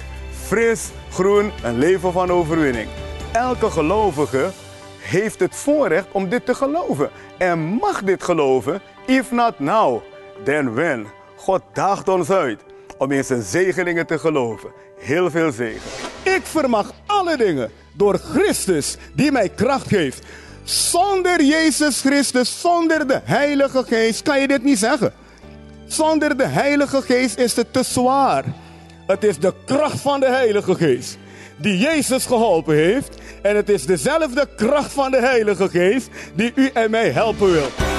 fris, 0.46 0.90
groen, 1.12 1.52
een 1.64 1.78
leven 1.78 2.12
van 2.12 2.32
overwinning. 2.32 2.88
Elke 3.32 3.70
gelovige 3.70 4.52
heeft 5.00 5.40
het 5.40 5.56
voorrecht 5.56 6.08
om 6.12 6.30
dit 6.30 6.46
te 6.46 6.54
geloven 6.54 7.10
en 7.38 7.60
mag 7.60 8.04
dit 8.04 8.24
geloven, 8.24 8.82
if 9.06 9.32
not 9.32 9.60
now, 9.60 10.02
then 10.44 10.74
when. 10.74 11.08
God 11.36 11.62
daagt 11.74 12.10
ons 12.10 12.30
uit 12.30 12.62
om 12.98 13.12
in 13.12 13.24
zijn 13.24 13.42
zegeningen 13.42 14.06
te 14.06 14.20
geloven. 14.20 14.72
Heel 15.00 15.32
veel 15.32 15.52
zegen. 15.52 15.90
Ik 16.24 16.42
vermag 16.44 16.92
alle 17.20 17.38
dingen 17.38 17.72
door 17.94 18.20
Christus 18.34 18.96
die 19.14 19.32
mij 19.32 19.50
kracht 19.50 19.88
geeft. 19.88 20.26
Zonder 20.64 21.44
Jezus 21.44 22.02
Christus, 22.02 22.62
zonder 22.62 23.08
de 23.08 23.22
Heilige 23.24 23.84
Geest 23.88 24.22
kan 24.22 24.40
je 24.40 24.48
dit 24.48 24.64
niet 24.64 24.80
zeggen. 24.80 25.14
Zonder 25.88 26.38
de 26.38 26.46
Heilige 26.46 27.02
Geest 27.02 27.38
is 27.38 27.56
het 27.56 27.74
te 27.74 27.84
zwaar. 27.84 28.44
Het 29.08 29.24
is 29.24 29.40
de 29.40 29.54
kracht 29.66 30.02
van 30.02 30.20
de 30.20 30.30
Heilige 30.30 30.76
Geest 30.76 31.18
die 31.58 31.78
Jezus 31.78 32.26
geholpen 32.26 32.76
heeft. 32.76 33.16
En 33.42 33.56
het 33.56 33.70
is 33.70 33.86
dezelfde 33.86 34.48
kracht 34.56 34.94
van 34.94 35.12
de 35.12 35.20
Heilige 35.20 35.70
Geest 35.70 36.10
die 36.36 36.52
u 36.56 36.70
en 36.74 36.92
mij 36.92 37.10
helpen 37.10 37.52
wil. 37.52 37.93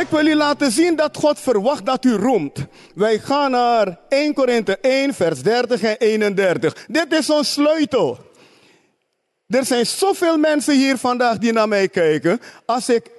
Ik 0.00 0.06
wil 0.08 0.26
u 0.26 0.34
laten 0.34 0.72
zien 0.72 0.96
dat 0.96 1.16
God 1.16 1.40
verwacht 1.40 1.86
dat 1.86 2.04
u 2.04 2.12
roemt. 2.12 2.58
Wij 2.94 3.18
gaan 3.18 3.50
naar 3.50 3.98
1 4.08 4.34
Korinthe 4.34 4.78
1, 4.78 5.14
vers 5.14 5.42
30 5.42 5.82
en 5.82 5.96
31. 5.98 6.86
Dit 6.86 7.12
is 7.12 7.28
een 7.28 7.44
sleutel. 7.44 8.18
Er 9.46 9.64
zijn 9.64 9.86
zoveel 9.86 10.36
mensen 10.36 10.74
hier 10.74 10.98
vandaag 10.98 11.38
die 11.38 11.52
naar 11.52 11.68
mij 11.68 11.88
kijken. 11.88 12.40
Als 12.66 12.88
ik 12.88 13.10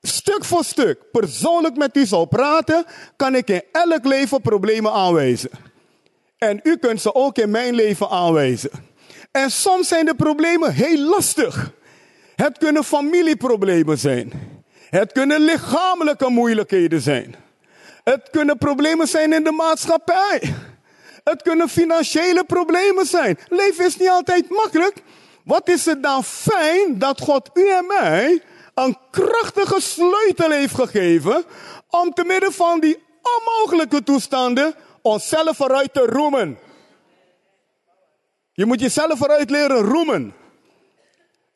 stuk 0.00 0.44
voor 0.44 0.64
stuk 0.64 1.10
persoonlijk 1.12 1.76
met 1.76 1.96
u 1.96 2.06
zou 2.06 2.26
praten, 2.26 2.84
kan 3.16 3.34
ik 3.34 3.48
in 3.48 3.62
elk 3.72 4.04
leven 4.04 4.40
problemen 4.40 4.92
aanwijzen. 4.92 5.50
En 6.38 6.60
u 6.62 6.76
kunt 6.76 7.00
ze 7.00 7.14
ook 7.14 7.38
in 7.38 7.50
mijn 7.50 7.74
leven 7.74 8.08
aanwijzen. 8.08 8.70
En 9.30 9.50
soms 9.50 9.88
zijn 9.88 10.06
de 10.06 10.14
problemen 10.14 10.72
heel 10.72 10.98
lastig. 10.98 11.72
Het 12.36 12.58
kunnen 12.58 12.84
familieproblemen 12.84 13.98
zijn. 13.98 14.51
Het 14.98 15.12
kunnen 15.12 15.40
lichamelijke 15.40 16.28
moeilijkheden 16.28 17.00
zijn. 17.00 17.34
Het 18.04 18.30
kunnen 18.30 18.58
problemen 18.58 19.08
zijn 19.08 19.32
in 19.32 19.44
de 19.44 19.50
maatschappij. 19.50 20.54
Het 21.24 21.42
kunnen 21.42 21.68
financiële 21.68 22.44
problemen 22.44 23.06
zijn. 23.06 23.38
Leven 23.48 23.84
is 23.84 23.96
niet 23.96 24.08
altijd 24.08 24.48
makkelijk. 24.48 25.02
Wat 25.44 25.68
is 25.68 25.84
het 25.84 26.02
dan 26.02 26.24
fijn 26.24 26.98
dat 26.98 27.20
God 27.20 27.50
u 27.54 27.70
en 27.70 27.86
mij 27.86 28.42
een 28.74 28.98
krachtige 29.10 29.80
sleutel 29.80 30.50
heeft 30.50 30.74
gegeven 30.74 31.44
om 31.90 32.12
te 32.12 32.24
midden 32.24 32.52
van 32.52 32.80
die 32.80 33.02
onmogelijke 33.22 34.02
toestanden 34.02 34.74
onszelf 35.02 35.58
eruit 35.58 35.92
te 35.92 36.00
roemen. 36.00 36.58
Je 38.52 38.66
moet 38.66 38.80
jezelf 38.80 39.20
eruit 39.20 39.50
leren 39.50 39.82
roemen. 39.82 40.34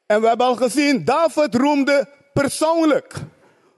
En 0.06 0.20
we 0.20 0.28
hebben 0.28 0.46
al 0.46 0.56
gezien, 0.56 1.04
David 1.04 1.54
roemde 1.54 2.14
persoonlijk. 2.40 3.14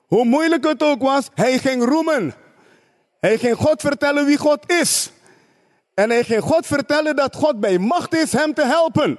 Hoe 0.06 0.24
moeilijk 0.24 0.64
het 0.64 0.82
ook 0.82 1.02
was, 1.02 1.28
hij 1.34 1.58
ging 1.58 1.84
roemen. 1.84 2.34
Hij 3.20 3.38
ging 3.38 3.56
God 3.56 3.80
vertellen 3.80 4.26
wie 4.26 4.36
God 4.36 4.72
is. 4.72 5.10
En 5.94 6.10
hij 6.10 6.24
ging 6.24 6.42
God 6.42 6.66
vertellen 6.66 7.16
dat 7.16 7.36
God 7.36 7.60
bij 7.60 7.78
macht 7.78 8.14
is 8.14 8.32
hem 8.32 8.54
te 8.54 8.64
helpen. 8.64 9.18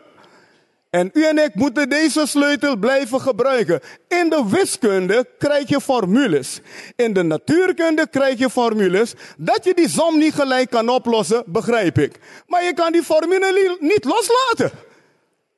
En 0.90 1.10
u 1.14 1.24
en 1.26 1.38
ik 1.38 1.56
moeten 1.56 1.90
deze 1.90 2.28
sleutel 2.28 2.76
blijven 2.76 3.22
gebruiken. 3.22 3.80
In 4.08 4.30
de 4.30 4.44
wiskunde 4.48 5.28
krijg 5.38 5.70
je 5.70 5.82
formules. 5.82 6.60
In 6.96 7.14
de 7.14 7.24
natuurkunde 7.24 8.08
krijg 8.10 8.40
je 8.40 8.50
formules. 8.50 9.14
Dat 9.38 9.64
je 9.64 9.74
die 9.74 9.90
som 9.90 10.18
niet 10.18 10.34
gelijk 10.34 10.70
kan 10.70 10.90
oplossen, 10.90 11.44
begrijp 11.46 11.98
ik. 11.98 12.20
Maar 12.48 12.64
je 12.64 12.74
kan 12.74 12.92
die 12.92 13.04
formule 13.04 13.78
niet 13.80 14.04
loslaten. 14.04 14.72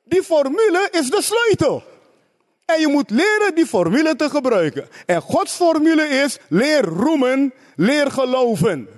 Die 0.04 0.22
formule 0.22 0.88
is 0.90 1.10
de 1.10 1.22
sleutel. 1.22 1.91
En 2.64 2.80
je 2.80 2.88
moet 2.88 3.10
leren 3.10 3.54
die 3.54 3.66
formule 3.66 4.16
te 4.16 4.30
gebruiken. 4.30 4.88
En 5.06 5.20
Gods 5.20 5.52
formule 5.52 6.02
is 6.02 6.38
leer 6.48 6.84
roemen, 6.84 7.52
leer 7.76 8.10
geloven. 8.10 8.88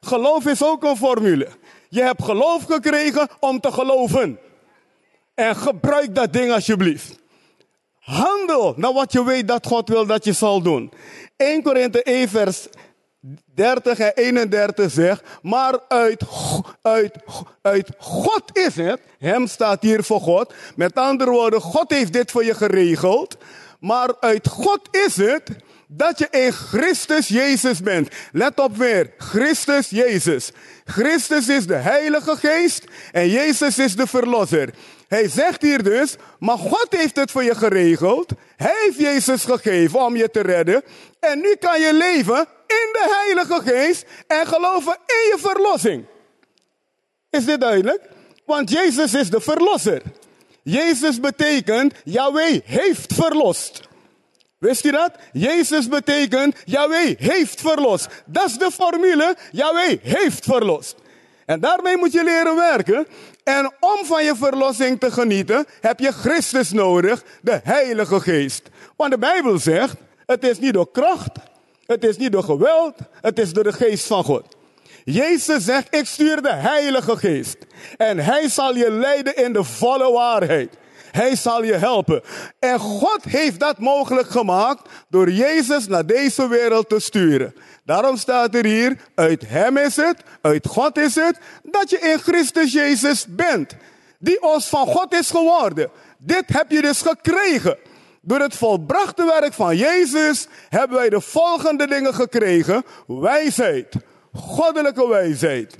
Geloof 0.00 0.46
is 0.46 0.64
ook 0.64 0.84
een 0.84 0.96
formule. 0.96 1.48
Je 1.88 2.02
hebt 2.02 2.24
geloof 2.24 2.64
gekregen 2.64 3.28
om 3.40 3.60
te 3.60 3.72
geloven. 3.72 4.38
En 5.34 5.56
gebruik 5.56 6.14
dat 6.14 6.32
ding 6.32 6.52
alsjeblieft. 6.52 7.20
Handel 7.98 8.74
naar 8.76 8.92
wat 8.92 9.12
je 9.12 9.24
weet 9.24 9.48
dat 9.48 9.66
God 9.66 9.88
wil 9.88 10.06
dat 10.06 10.24
je 10.24 10.32
zal 10.32 10.62
doen. 10.62 10.92
1 11.36 11.62
Korinthe 11.62 12.02
1 12.02 12.28
vers 12.28 12.66
30 13.54 13.98
en 13.98 14.12
31 14.14 14.90
zegt, 14.90 15.22
maar 15.42 15.80
uit, 15.88 16.22
uit, 16.82 17.16
uit 17.62 17.88
God 17.98 18.42
is 18.52 18.76
het, 18.76 19.00
hem 19.18 19.46
staat 19.46 19.82
hier 19.82 20.04
voor 20.04 20.20
God. 20.20 20.52
Met 20.76 20.94
andere 20.94 21.30
woorden, 21.30 21.60
God 21.60 21.90
heeft 21.90 22.12
dit 22.12 22.30
voor 22.30 22.44
je 22.44 22.54
geregeld. 22.54 23.36
Maar 23.80 24.14
uit 24.20 24.48
God 24.48 24.88
is 24.90 25.16
het 25.16 25.50
dat 25.86 26.18
je 26.18 26.28
in 26.30 26.52
Christus 26.52 27.28
Jezus 27.28 27.80
bent. 27.80 28.08
Let 28.32 28.58
op 28.58 28.76
weer, 28.76 29.12
Christus 29.18 29.90
Jezus. 29.90 30.50
Christus 30.84 31.48
is 31.48 31.66
de 31.66 31.74
Heilige 31.74 32.36
Geest 32.36 32.84
en 33.12 33.28
Jezus 33.28 33.78
is 33.78 33.96
de 33.96 34.06
Verlosser. 34.06 34.74
Hij 35.08 35.28
zegt 35.28 35.62
hier 35.62 35.82
dus, 35.82 36.16
maar 36.38 36.58
God 36.58 36.86
heeft 36.90 37.16
het 37.16 37.30
voor 37.30 37.44
je 37.44 37.54
geregeld. 37.54 38.32
Hij 38.56 38.74
heeft 38.84 38.98
Jezus 38.98 39.44
gegeven 39.44 40.00
om 40.00 40.16
je 40.16 40.30
te 40.30 40.40
redden. 40.40 40.82
En 41.20 41.40
nu 41.40 41.54
kan 41.54 41.80
je 41.80 41.94
leven 41.94 42.46
in 42.80 42.92
de 42.92 43.22
Heilige 43.22 43.60
Geest 43.70 44.04
en 44.26 44.46
geloven 44.46 44.92
in 44.92 45.30
je 45.30 45.36
verlossing. 45.38 46.04
Is 47.30 47.44
dit 47.44 47.60
duidelijk? 47.60 48.08
Want 48.44 48.70
Jezus 48.70 49.14
is 49.14 49.30
de 49.30 49.40
verlosser. 49.40 50.02
Jezus 50.62 51.20
betekent, 51.20 51.94
Yahweh 52.04 52.60
heeft 52.64 53.14
verlost. 53.14 53.80
Wist 54.58 54.82
je 54.82 54.92
dat? 54.92 55.12
Jezus 55.32 55.88
betekent, 55.88 56.56
Yahweh 56.64 57.18
heeft 57.18 57.60
verlost. 57.60 58.08
Dat 58.26 58.44
is 58.46 58.58
de 58.58 58.70
formule, 58.70 59.36
Yahweh 59.52 59.98
heeft 60.02 60.44
verlost. 60.44 60.94
En 61.46 61.60
daarmee 61.60 61.96
moet 61.96 62.12
je 62.12 62.24
leren 62.24 62.56
werken. 62.56 63.06
En 63.44 63.72
om 63.80 64.04
van 64.04 64.24
je 64.24 64.36
verlossing 64.36 65.00
te 65.00 65.10
genieten, 65.10 65.66
heb 65.80 65.98
je 65.98 66.12
Christus 66.12 66.72
nodig, 66.72 67.24
de 67.40 67.60
Heilige 67.64 68.20
Geest. 68.20 68.62
Want 68.96 69.10
de 69.10 69.18
Bijbel 69.18 69.58
zegt, 69.58 69.94
het 70.26 70.44
is 70.44 70.58
niet 70.58 70.72
door 70.72 70.90
kracht, 70.90 71.30
het 71.92 72.04
is 72.04 72.16
niet 72.16 72.32
door 72.32 72.44
geweld, 72.44 72.94
het 73.20 73.38
is 73.38 73.52
door 73.52 73.64
de 73.64 73.72
Geest 73.72 74.06
van 74.06 74.24
God. 74.24 74.56
Jezus 75.04 75.64
zegt, 75.64 75.94
ik 75.94 76.06
stuur 76.06 76.42
de 76.42 76.52
Heilige 76.52 77.16
Geest. 77.16 77.56
En 77.96 78.18
Hij 78.18 78.48
zal 78.48 78.76
je 78.76 78.90
leiden 78.90 79.36
in 79.36 79.52
de 79.52 79.64
volle 79.64 80.12
waarheid. 80.12 80.70
Hij 81.10 81.36
zal 81.36 81.64
je 81.64 81.72
helpen. 81.72 82.22
En 82.58 82.78
God 82.78 83.24
heeft 83.28 83.60
dat 83.60 83.78
mogelijk 83.78 84.30
gemaakt 84.30 84.88
door 85.08 85.30
Jezus 85.30 85.86
naar 85.86 86.06
deze 86.06 86.48
wereld 86.48 86.88
te 86.88 87.00
sturen. 87.00 87.54
Daarom 87.84 88.16
staat 88.16 88.54
er 88.54 88.64
hier, 88.64 88.96
uit 89.14 89.44
Hem 89.46 89.76
is 89.76 89.96
het, 89.96 90.22
uit 90.40 90.66
God 90.66 90.98
is 90.98 91.14
het, 91.14 91.38
dat 91.62 91.90
je 91.90 91.98
in 91.98 92.18
Christus 92.18 92.72
Jezus 92.72 93.26
bent. 93.28 93.76
Die 94.18 94.42
ons 94.42 94.66
van 94.66 94.86
God 94.86 95.14
is 95.14 95.30
geworden. 95.30 95.90
Dit 96.18 96.44
heb 96.46 96.70
je 96.70 96.82
dus 96.82 97.02
gekregen. 97.02 97.76
Door 98.24 98.40
het 98.40 98.56
volbrachte 98.56 99.24
werk 99.24 99.52
van 99.52 99.76
Jezus 99.76 100.46
hebben 100.68 100.96
wij 100.96 101.08
de 101.08 101.20
volgende 101.20 101.86
dingen 101.86 102.14
gekregen. 102.14 102.84
Wijsheid, 103.06 103.94
goddelijke 104.32 105.08
wijsheid, 105.08 105.76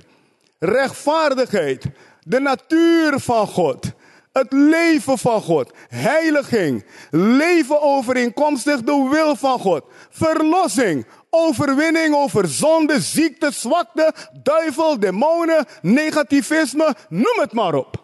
rechtvaardigheid, 0.59 1.85
de 2.23 2.39
natuur 2.39 3.19
van 3.19 3.47
God, 3.47 3.91
het 4.31 4.51
leven 4.51 5.17
van 5.17 5.41
God, 5.41 5.71
heiliging, 5.87 6.85
leven 7.11 7.81
overeenkomstig 7.81 8.81
de 8.81 9.07
wil 9.11 9.35
van 9.35 9.59
God, 9.59 9.83
verlossing, 10.09 11.05
overwinning 11.29 12.15
over 12.15 12.47
zonde, 12.47 13.01
ziekte, 13.01 13.51
zwakte, 13.51 14.13
duivel, 14.43 14.99
demonen, 14.99 15.65
negativisme, 15.81 16.95
noem 17.09 17.39
het 17.39 17.53
maar 17.53 17.73
op. 17.73 18.03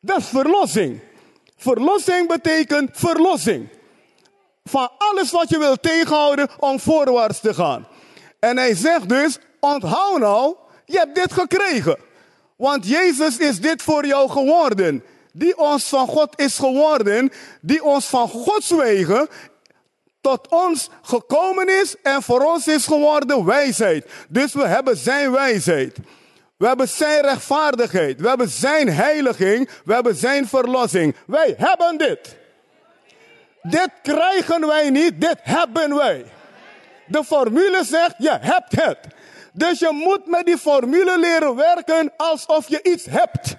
Dat 0.00 0.18
is 0.18 0.26
verlossing. 0.26 1.00
Verlossing 1.60 2.28
betekent 2.28 2.90
verlossing. 2.92 3.68
Van 4.64 4.90
alles 4.98 5.30
wat 5.30 5.48
je 5.48 5.58
wil 5.58 5.76
tegenhouden 5.76 6.48
om 6.58 6.80
voorwaarts 6.80 7.40
te 7.40 7.54
gaan. 7.54 7.86
En 8.38 8.56
hij 8.56 8.74
zegt 8.74 9.08
dus, 9.08 9.38
onthoud 9.60 10.18
nou, 10.18 10.54
je 10.84 10.98
hebt 10.98 11.14
dit 11.14 11.32
gekregen. 11.32 11.98
Want 12.56 12.86
Jezus 12.86 13.36
is 13.36 13.60
dit 13.60 13.82
voor 13.82 14.06
jou 14.06 14.30
geworden. 14.30 15.04
Die 15.32 15.58
ons 15.58 15.84
van 15.84 16.06
God 16.06 16.40
is 16.40 16.58
geworden. 16.58 17.32
Die 17.60 17.84
ons 17.84 18.06
van 18.06 18.28
Gods 18.28 18.70
wegen 18.70 19.28
tot 20.20 20.48
ons 20.48 20.88
gekomen 21.02 21.80
is 21.80 21.94
en 22.02 22.22
voor 22.22 22.40
ons 22.40 22.66
is 22.66 22.86
geworden 22.86 23.44
wijsheid. 23.44 24.06
Dus 24.28 24.52
we 24.52 24.66
hebben 24.66 24.96
zijn 24.96 25.30
wijsheid. 25.30 25.96
We 26.60 26.66
hebben 26.66 26.88
zijn 26.88 27.22
rechtvaardigheid. 27.22 28.20
We 28.20 28.28
hebben 28.28 28.48
zijn 28.48 28.88
heiliging. 28.88 29.70
We 29.84 29.94
hebben 29.94 30.14
zijn 30.14 30.48
verlossing. 30.48 31.14
Wij 31.26 31.54
hebben 31.58 31.98
dit. 31.98 32.36
Dit 33.62 33.90
krijgen 34.02 34.66
wij 34.66 34.90
niet, 34.90 35.20
dit 35.20 35.36
hebben 35.42 35.96
wij. 35.96 36.24
De 37.06 37.24
formule 37.24 37.84
zegt, 37.84 38.14
je 38.18 38.38
hebt 38.40 38.84
het. 38.84 38.98
Dus 39.52 39.78
je 39.78 39.90
moet 39.92 40.26
met 40.26 40.46
die 40.46 40.58
formule 40.58 41.18
leren 41.18 41.56
werken 41.56 42.12
alsof 42.16 42.68
je 42.68 42.82
iets 42.82 43.04
hebt. 43.04 43.56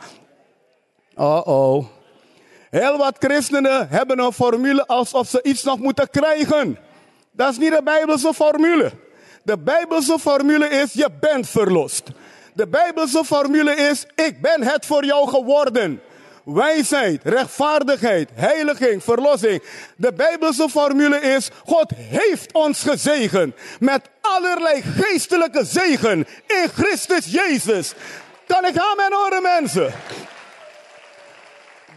Oh 1.15 1.47
oh. 1.47 1.85
Heel 2.69 2.97
wat 2.97 3.15
christenen 3.19 3.89
hebben 3.89 4.19
een 4.19 4.33
formule 4.33 4.87
alsof 4.87 5.27
ze 5.27 5.43
iets 5.43 5.63
nog 5.63 5.79
moeten 5.79 6.09
krijgen. 6.09 6.77
Dat 7.31 7.51
is 7.51 7.57
niet 7.57 7.71
de 7.71 7.83
Bijbelse 7.83 8.33
formule. 8.33 8.91
De 9.43 9.57
Bijbelse 9.57 10.19
formule 10.19 10.67
is, 10.67 10.93
je 10.93 11.09
bent 11.19 11.49
verlost. 11.49 12.03
De 12.53 12.67
Bijbelse 12.67 13.25
formule 13.25 13.75
is, 13.75 14.05
ik 14.15 14.41
ben 14.41 14.63
het 14.63 14.85
voor 14.85 15.05
jou 15.05 15.29
geworden. 15.29 16.01
Wijsheid, 16.43 17.21
rechtvaardigheid, 17.23 18.29
heiliging, 18.33 19.03
verlossing. 19.03 19.63
De 19.95 20.13
Bijbelse 20.13 20.69
formule 20.69 21.19
is, 21.19 21.49
God 21.65 21.91
heeft 21.95 22.53
ons 22.53 22.81
gezegend 22.83 23.55
met 23.79 24.09
allerlei 24.21 24.81
geestelijke 24.81 25.65
zegen 25.65 26.27
in 26.47 26.67
Christus 26.75 27.25
Jezus. 27.25 27.93
Kan 28.47 28.65
ik 28.65 28.77
amen 28.77 29.13
horen 29.13 29.41
mensen? 29.41 29.93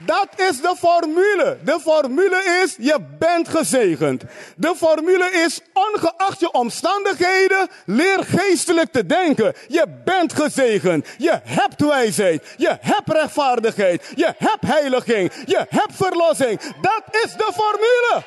Dat 0.07 0.29
is 0.37 0.61
de 0.61 0.75
formule. 0.79 1.59
De 1.65 1.81
formule 1.81 2.61
is, 2.63 2.77
je 2.79 2.99
bent 3.19 3.49
gezegend. 3.49 4.23
De 4.57 4.75
formule 4.77 5.31
is, 5.31 5.61
ongeacht 5.73 6.41
je 6.41 6.53
omstandigheden, 6.53 7.69
leer 7.87 8.25
geestelijk 8.25 8.93
te 8.93 9.07
denken. 9.07 9.55
Je 9.69 9.87
bent 10.05 10.33
gezegend. 10.33 11.07
Je 11.19 11.41
hebt 11.43 11.81
wijsheid. 11.81 12.55
Je 12.57 12.77
hebt 12.81 13.11
rechtvaardigheid. 13.11 14.13
Je 14.15 14.35
hebt 14.39 14.67
heiliging. 14.67 15.33
Je 15.47 15.67
hebt 15.69 15.95
verlossing. 15.95 16.61
Dat 16.61 17.03
is 17.11 17.33
de 17.33 17.51
formule. 17.55 18.23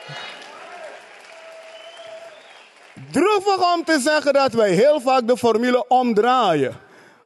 Droevig 3.12 3.74
om 3.74 3.84
te 3.84 4.00
zeggen 4.00 4.34
dat 4.34 4.54
wij 4.54 4.72
heel 4.72 5.00
vaak 5.00 5.28
de 5.28 5.38
formule 5.38 5.88
omdraaien. 5.88 6.76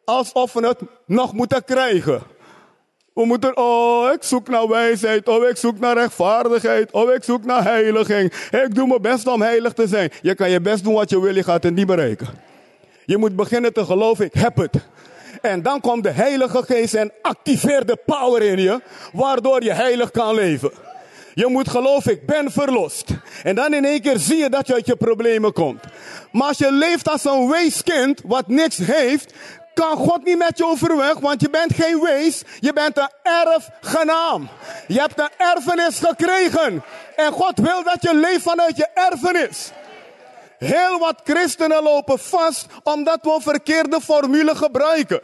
Alsof 0.05 0.53
we 0.53 0.67
het 0.67 0.79
nog 1.05 1.33
moeten 1.33 1.63
krijgen. 1.63 2.39
We 3.13 3.25
moeten, 3.25 3.57
oh, 3.57 4.11
ik 4.13 4.23
zoek 4.23 4.47
naar 4.47 4.67
wijsheid. 4.67 5.27
Oh, 5.27 5.47
ik 5.47 5.57
zoek 5.57 5.79
naar 5.79 5.97
rechtvaardigheid. 5.97 6.91
Oh, 6.91 7.13
ik 7.13 7.23
zoek 7.23 7.45
naar 7.45 7.63
heiliging. 7.63 8.33
Ik 8.51 8.75
doe 8.75 8.87
mijn 8.87 9.01
best 9.01 9.27
om 9.27 9.41
heilig 9.41 9.73
te 9.73 9.87
zijn. 9.87 10.11
Je 10.21 10.35
kan 10.35 10.49
je 10.49 10.61
best 10.61 10.83
doen 10.83 10.93
wat 10.93 11.09
je 11.09 11.21
wil, 11.21 11.35
je 11.35 11.43
gaat 11.43 11.63
het 11.63 11.75
niet 11.75 11.87
bereiken. 11.87 12.27
Je 13.05 13.17
moet 13.17 13.35
beginnen 13.35 13.73
te 13.73 13.85
geloven, 13.85 14.25
ik 14.25 14.33
heb 14.33 14.55
het. 14.55 14.75
En 15.41 15.61
dan 15.61 15.81
komt 15.81 16.03
de 16.03 16.09
Heilige 16.09 16.63
Geest 16.63 16.93
en 16.93 17.11
activeert 17.21 17.87
de 17.87 17.97
power 18.05 18.41
in 18.41 18.59
je, 18.59 18.81
waardoor 19.13 19.63
je 19.63 19.73
heilig 19.73 20.11
kan 20.11 20.35
leven. 20.35 20.71
Je 21.33 21.47
moet 21.47 21.69
geloven, 21.69 22.11
ik 22.11 22.25
ben 22.25 22.51
verlost. 22.51 23.09
En 23.43 23.55
dan 23.55 23.73
in 23.73 23.85
één 23.85 24.01
keer 24.01 24.17
zie 24.17 24.37
je 24.37 24.49
dat 24.49 24.67
je 24.67 24.73
uit 24.73 24.85
je 24.85 24.95
problemen 24.95 25.53
komt. 25.53 25.83
Maar 26.31 26.47
als 26.47 26.57
je 26.57 26.71
leeft 26.71 27.09
als 27.09 27.25
een 27.25 27.49
weeskind, 27.49 28.21
wat 28.25 28.47
niks 28.47 28.77
heeft, 28.77 29.33
kan 29.81 29.97
God 29.97 30.23
niet 30.23 30.37
met 30.37 30.57
je 30.57 30.65
overweg, 30.65 31.19
want 31.19 31.41
je 31.41 31.49
bent 31.49 31.73
geen 31.73 31.99
wees. 31.99 32.43
Je 32.59 32.73
bent 32.73 32.97
een 32.97 33.09
erfgenaam. 33.23 34.49
Je 34.87 34.99
hebt 34.99 35.19
een 35.19 35.29
erfenis 35.37 35.99
gekregen. 35.99 36.83
En 37.15 37.31
God 37.31 37.59
wil 37.59 37.83
dat 37.83 37.97
je 38.01 38.15
leeft 38.15 38.41
vanuit 38.41 38.77
je 38.77 38.87
erfenis. 38.93 39.71
Heel 40.57 40.99
wat 40.99 41.21
christenen 41.23 41.83
lopen 41.83 42.19
vast 42.19 42.65
omdat 42.83 43.19
we 43.21 43.33
een 43.33 43.41
verkeerde 43.41 44.01
formule 44.01 44.55
gebruiken. 44.55 45.21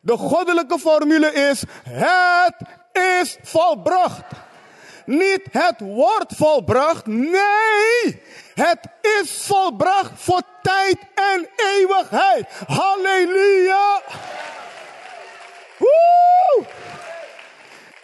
De 0.00 0.16
goddelijke 0.16 0.78
formule 0.78 1.32
is: 1.32 1.62
het 1.88 2.56
is 2.92 3.36
volbracht. 3.42 4.24
Niet 5.06 5.42
het 5.50 5.80
wordt 5.80 6.36
volbracht, 6.36 7.06
nee, 7.06 8.22
het 8.54 8.78
is 9.22 9.44
volbracht 9.46 10.10
voor 10.14 10.42
tijd 10.62 10.96
en 11.14 11.48
eeuwigheid. 11.56 12.46
Halleluja! 12.66 14.02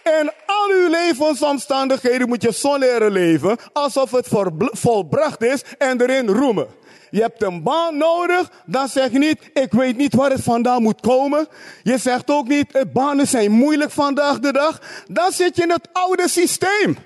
In 0.03 0.31
al 0.45 0.69
uw 0.69 0.89
levensomstandigheden 0.89 2.27
moet 2.27 2.41
je 2.41 2.53
zo 2.53 2.77
leren 2.77 3.11
leven 3.11 3.57
alsof 3.73 4.11
het 4.11 4.27
volbracht 4.71 5.43
is 5.43 5.63
en 5.77 6.01
erin 6.01 6.27
roemen. 6.27 6.67
Je 7.09 7.21
hebt 7.21 7.43
een 7.43 7.63
baan 7.63 7.97
nodig, 7.97 8.51
dan 8.65 8.87
zeg 8.87 9.11
je 9.11 9.17
niet, 9.17 9.49
ik 9.53 9.71
weet 9.71 9.97
niet 9.97 10.15
waar 10.15 10.31
het 10.31 10.43
vandaan 10.43 10.81
moet 10.81 11.01
komen. 11.01 11.47
Je 11.83 11.97
zegt 11.97 12.29
ook 12.29 12.47
niet, 12.47 12.93
banen 12.93 13.27
zijn 13.27 13.51
moeilijk 13.51 13.91
vandaag 13.91 14.39
de 14.39 14.51
dag. 14.51 14.81
Dan 15.07 15.31
zit 15.31 15.55
je 15.55 15.61
in 15.61 15.69
het 15.69 15.89
oude 15.91 16.29
systeem. 16.29 16.97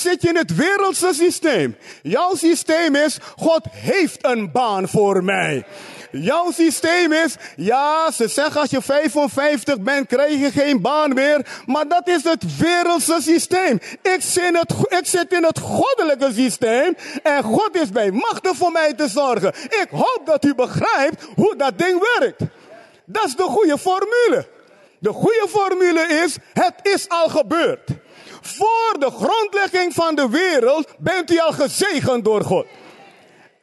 Zit 0.00 0.22
je 0.22 0.28
in 0.28 0.36
het 0.36 0.54
wereldse 0.54 1.10
systeem. 1.12 1.76
Jouw 2.02 2.34
systeem 2.34 2.94
is, 2.94 3.18
God 3.36 3.60
heeft 3.70 4.24
een 4.24 4.52
baan 4.52 4.88
voor 4.88 5.24
mij. 5.24 5.64
Jouw 6.10 6.50
systeem 6.50 7.12
is, 7.12 7.36
ja, 7.56 8.10
ze 8.10 8.28
zeggen 8.28 8.60
als 8.60 8.70
je 8.70 8.82
55 8.82 9.80
bent, 9.80 10.06
krijg 10.06 10.40
je 10.40 10.50
geen 10.50 10.80
baan 10.80 11.14
meer. 11.14 11.46
Maar 11.66 11.88
dat 11.88 12.08
is 12.08 12.24
het 12.24 12.56
wereldse 12.58 13.18
systeem. 13.20 13.78
Ik 14.02 14.18
zit, 14.18 14.44
in 14.44 14.56
het, 14.56 14.74
ik 14.88 15.06
zit 15.06 15.32
in 15.32 15.44
het 15.44 15.58
goddelijke 15.58 16.32
systeem. 16.32 16.96
En 17.22 17.42
God 17.42 17.76
is 17.76 17.90
bij 17.90 18.10
machten 18.10 18.54
voor 18.54 18.72
mij 18.72 18.94
te 18.94 19.08
zorgen. 19.08 19.54
Ik 19.64 19.88
hoop 19.90 20.22
dat 20.24 20.44
u 20.44 20.54
begrijpt 20.54 21.26
hoe 21.34 21.56
dat 21.56 21.78
ding 21.78 22.18
werkt. 22.18 22.40
Dat 23.04 23.24
is 23.24 23.36
de 23.36 23.42
goede 23.42 23.78
formule. 23.78 24.46
De 24.98 25.12
goede 25.12 25.46
formule 25.48 26.00
is, 26.24 26.36
het 26.52 26.74
is 26.82 27.08
al 27.08 27.28
gebeurd. 27.28 27.80
Voor 28.56 28.96
de 28.98 29.10
grondlegging 29.10 29.94
van 29.94 30.14
de 30.14 30.28
wereld 30.28 30.88
bent 30.98 31.30
u 31.30 31.38
al 31.38 31.52
gezegend 31.52 32.24
door 32.24 32.44
God. 32.44 32.66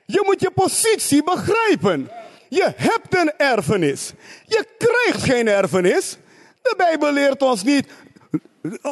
Je 0.05 0.21
moet 0.25 0.41
je 0.41 0.51
positie 0.51 1.23
begrijpen. 1.23 2.11
Je 2.49 2.73
hebt 2.75 3.17
een 3.17 3.33
erfenis. 3.37 4.11
Je 4.45 4.67
krijgt 4.77 5.23
geen 5.23 5.47
erfenis. 5.47 6.17
De 6.61 6.73
Bijbel 6.77 7.11
leert 7.11 7.41
ons 7.41 7.63
niet 7.63 7.87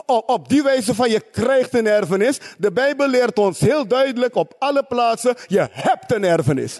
op 0.05 0.49
die 0.49 0.63
wijze 0.63 0.95
van 0.95 1.09
je 1.09 1.23
krijgt 1.31 1.73
een 1.73 1.87
erfenis. 1.87 2.39
De 2.57 2.71
Bijbel 2.71 3.07
leert 3.07 3.37
ons 3.37 3.59
heel 3.59 3.87
duidelijk 3.87 4.35
op 4.35 4.55
alle 4.59 4.83
plaatsen, 4.83 5.35
je 5.47 5.67
hebt 5.71 6.11
een 6.11 6.23
erfenis. 6.23 6.79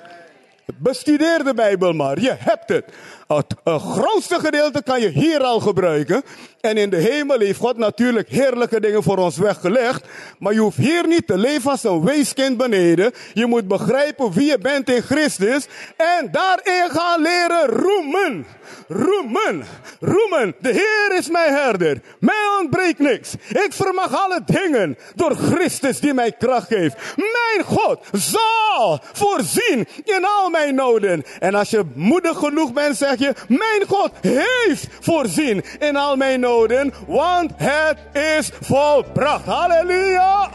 Bestudeer 0.75 1.43
de 1.43 1.53
Bijbel 1.53 1.93
maar, 1.93 2.19
je 2.19 2.35
hebt 2.37 2.69
het. 2.69 2.85
Het, 3.27 3.55
grootste 3.63 4.39
gedeelte 4.39 4.83
kan 4.83 5.01
je 5.01 5.07
hier 5.07 5.43
al 5.43 5.59
gebruiken. 5.59 6.23
En 6.61 6.77
in 6.77 6.89
de 6.89 6.97
hemel 6.97 7.39
heeft 7.39 7.59
God 7.59 7.77
natuurlijk 7.77 8.29
heerlijke 8.29 8.79
dingen 8.79 9.03
voor 9.03 9.17
ons 9.17 9.37
weggelegd. 9.37 10.05
Maar 10.39 10.53
je 10.53 10.59
hoeft 10.59 10.77
hier 10.77 11.07
niet 11.07 11.27
te 11.27 11.37
leven 11.37 11.71
als 11.71 11.83
een 11.83 12.03
weeskind 12.03 12.57
beneden. 12.57 13.11
Je 13.33 13.45
moet 13.45 13.67
begrijpen 13.67 14.31
wie 14.31 14.45
je 14.45 14.57
bent 14.57 14.89
in 14.89 15.01
Christus. 15.01 15.67
En 15.97 16.29
daarin 16.31 16.89
gaan 16.89 17.21
leren 17.21 17.65
roemen. 17.67 18.45
Roemen. 18.87 19.65
Roemen. 19.99 20.55
De 20.59 20.71
Heer 20.71 21.17
is 21.17 21.29
mijn 21.29 21.53
herder. 21.53 22.01
Mij 22.19 22.45
ontbreekt 22.59 22.99
niks. 22.99 23.33
Ik 23.49 23.73
vermag 23.73 24.23
alle 24.23 24.41
dingen 24.45 24.97
door 25.15 25.35
Christus 25.35 25.99
die 25.99 26.13
mij 26.13 26.31
kracht 26.31 26.67
geeft. 26.67 26.95
Mijn 27.15 27.65
God 27.65 27.99
zal 28.11 28.99
voorzien 29.13 29.87
in 30.03 30.25
al 30.25 30.49
mijn 30.49 30.75
noden. 30.75 31.23
En 31.39 31.55
als 31.55 31.69
je 31.69 31.83
moedig 31.93 32.37
genoeg 32.37 32.73
bent, 32.73 32.97
zeg 33.17 33.27
je, 33.27 33.35
mijn 33.47 33.83
God 33.87 34.11
heeft 34.21 34.87
voorzien 34.99 35.63
in 35.79 35.95
al 35.95 36.15
mijn 36.15 36.39
noden, 36.39 36.93
want 37.07 37.51
het 37.55 37.97
is 38.13 38.51
volbracht. 38.61 39.45
Halleluja! 39.45 40.49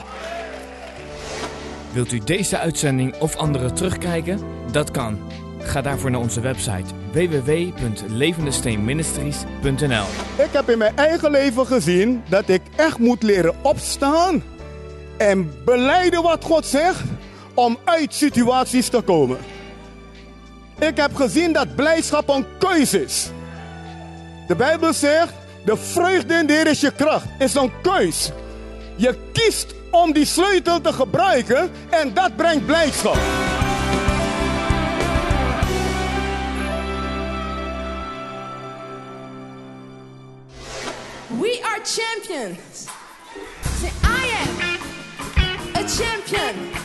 Wilt 1.93 2.13
u 2.13 2.19
deze 2.19 2.59
uitzending 2.59 3.15
of 3.19 3.37
andere 3.37 3.73
terugkijken? 3.73 4.41
Dat 4.71 4.91
kan. 4.91 5.19
Ga 5.59 5.81
daarvoor 5.81 6.11
naar 6.11 6.21
onze 6.21 6.41
website 6.41 6.95
www.levendesteenministries.nl 7.13 10.05
Ik 10.45 10.53
heb 10.53 10.71
in 10.71 10.79
mijn 10.79 10.97
eigen 10.97 11.31
leven 11.31 11.67
gezien 11.67 12.23
dat 12.29 12.49
ik 12.49 12.63
echt 12.77 12.99
moet 12.99 13.23
leren 13.23 13.55
opstaan 13.63 14.43
en 15.17 15.53
beleiden 15.65 16.23
wat 16.23 16.45
God 16.45 16.67
zegt 16.67 17.03
om 17.55 17.79
uit 17.85 18.15
situaties 18.15 18.89
te 18.89 19.01
komen. 19.01 19.39
Ik 20.81 20.97
heb 20.97 21.15
gezien 21.15 21.53
dat 21.53 21.75
blijdschap 21.75 22.29
een 22.29 22.47
keuze 22.59 23.05
is. 23.05 23.31
De 24.47 24.55
Bijbel 24.55 24.93
zegt, 24.93 25.33
de 25.65 25.77
vreugde 25.77 26.35
in 26.35 26.47
de 26.47 26.53
Heer 26.53 26.67
is 26.67 26.81
je 26.81 26.91
kracht. 26.91 27.27
Is 27.39 27.55
een 27.55 27.73
keus. 27.83 28.31
Je 28.97 29.19
kiest 29.33 29.75
om 29.91 30.13
die 30.13 30.25
sleutel 30.25 30.81
te 30.81 30.93
gebruiken 30.93 31.71
en 31.91 32.15
dat 32.15 32.37
brengt 32.37 32.67
blijdschap. 32.67 33.19
We 41.41 41.61
are 41.63 41.81
champions. 41.85 42.87
Say, 43.81 43.93
I 44.05 44.33
am 44.43 44.79
a 45.77 45.89
champion. 45.89 46.80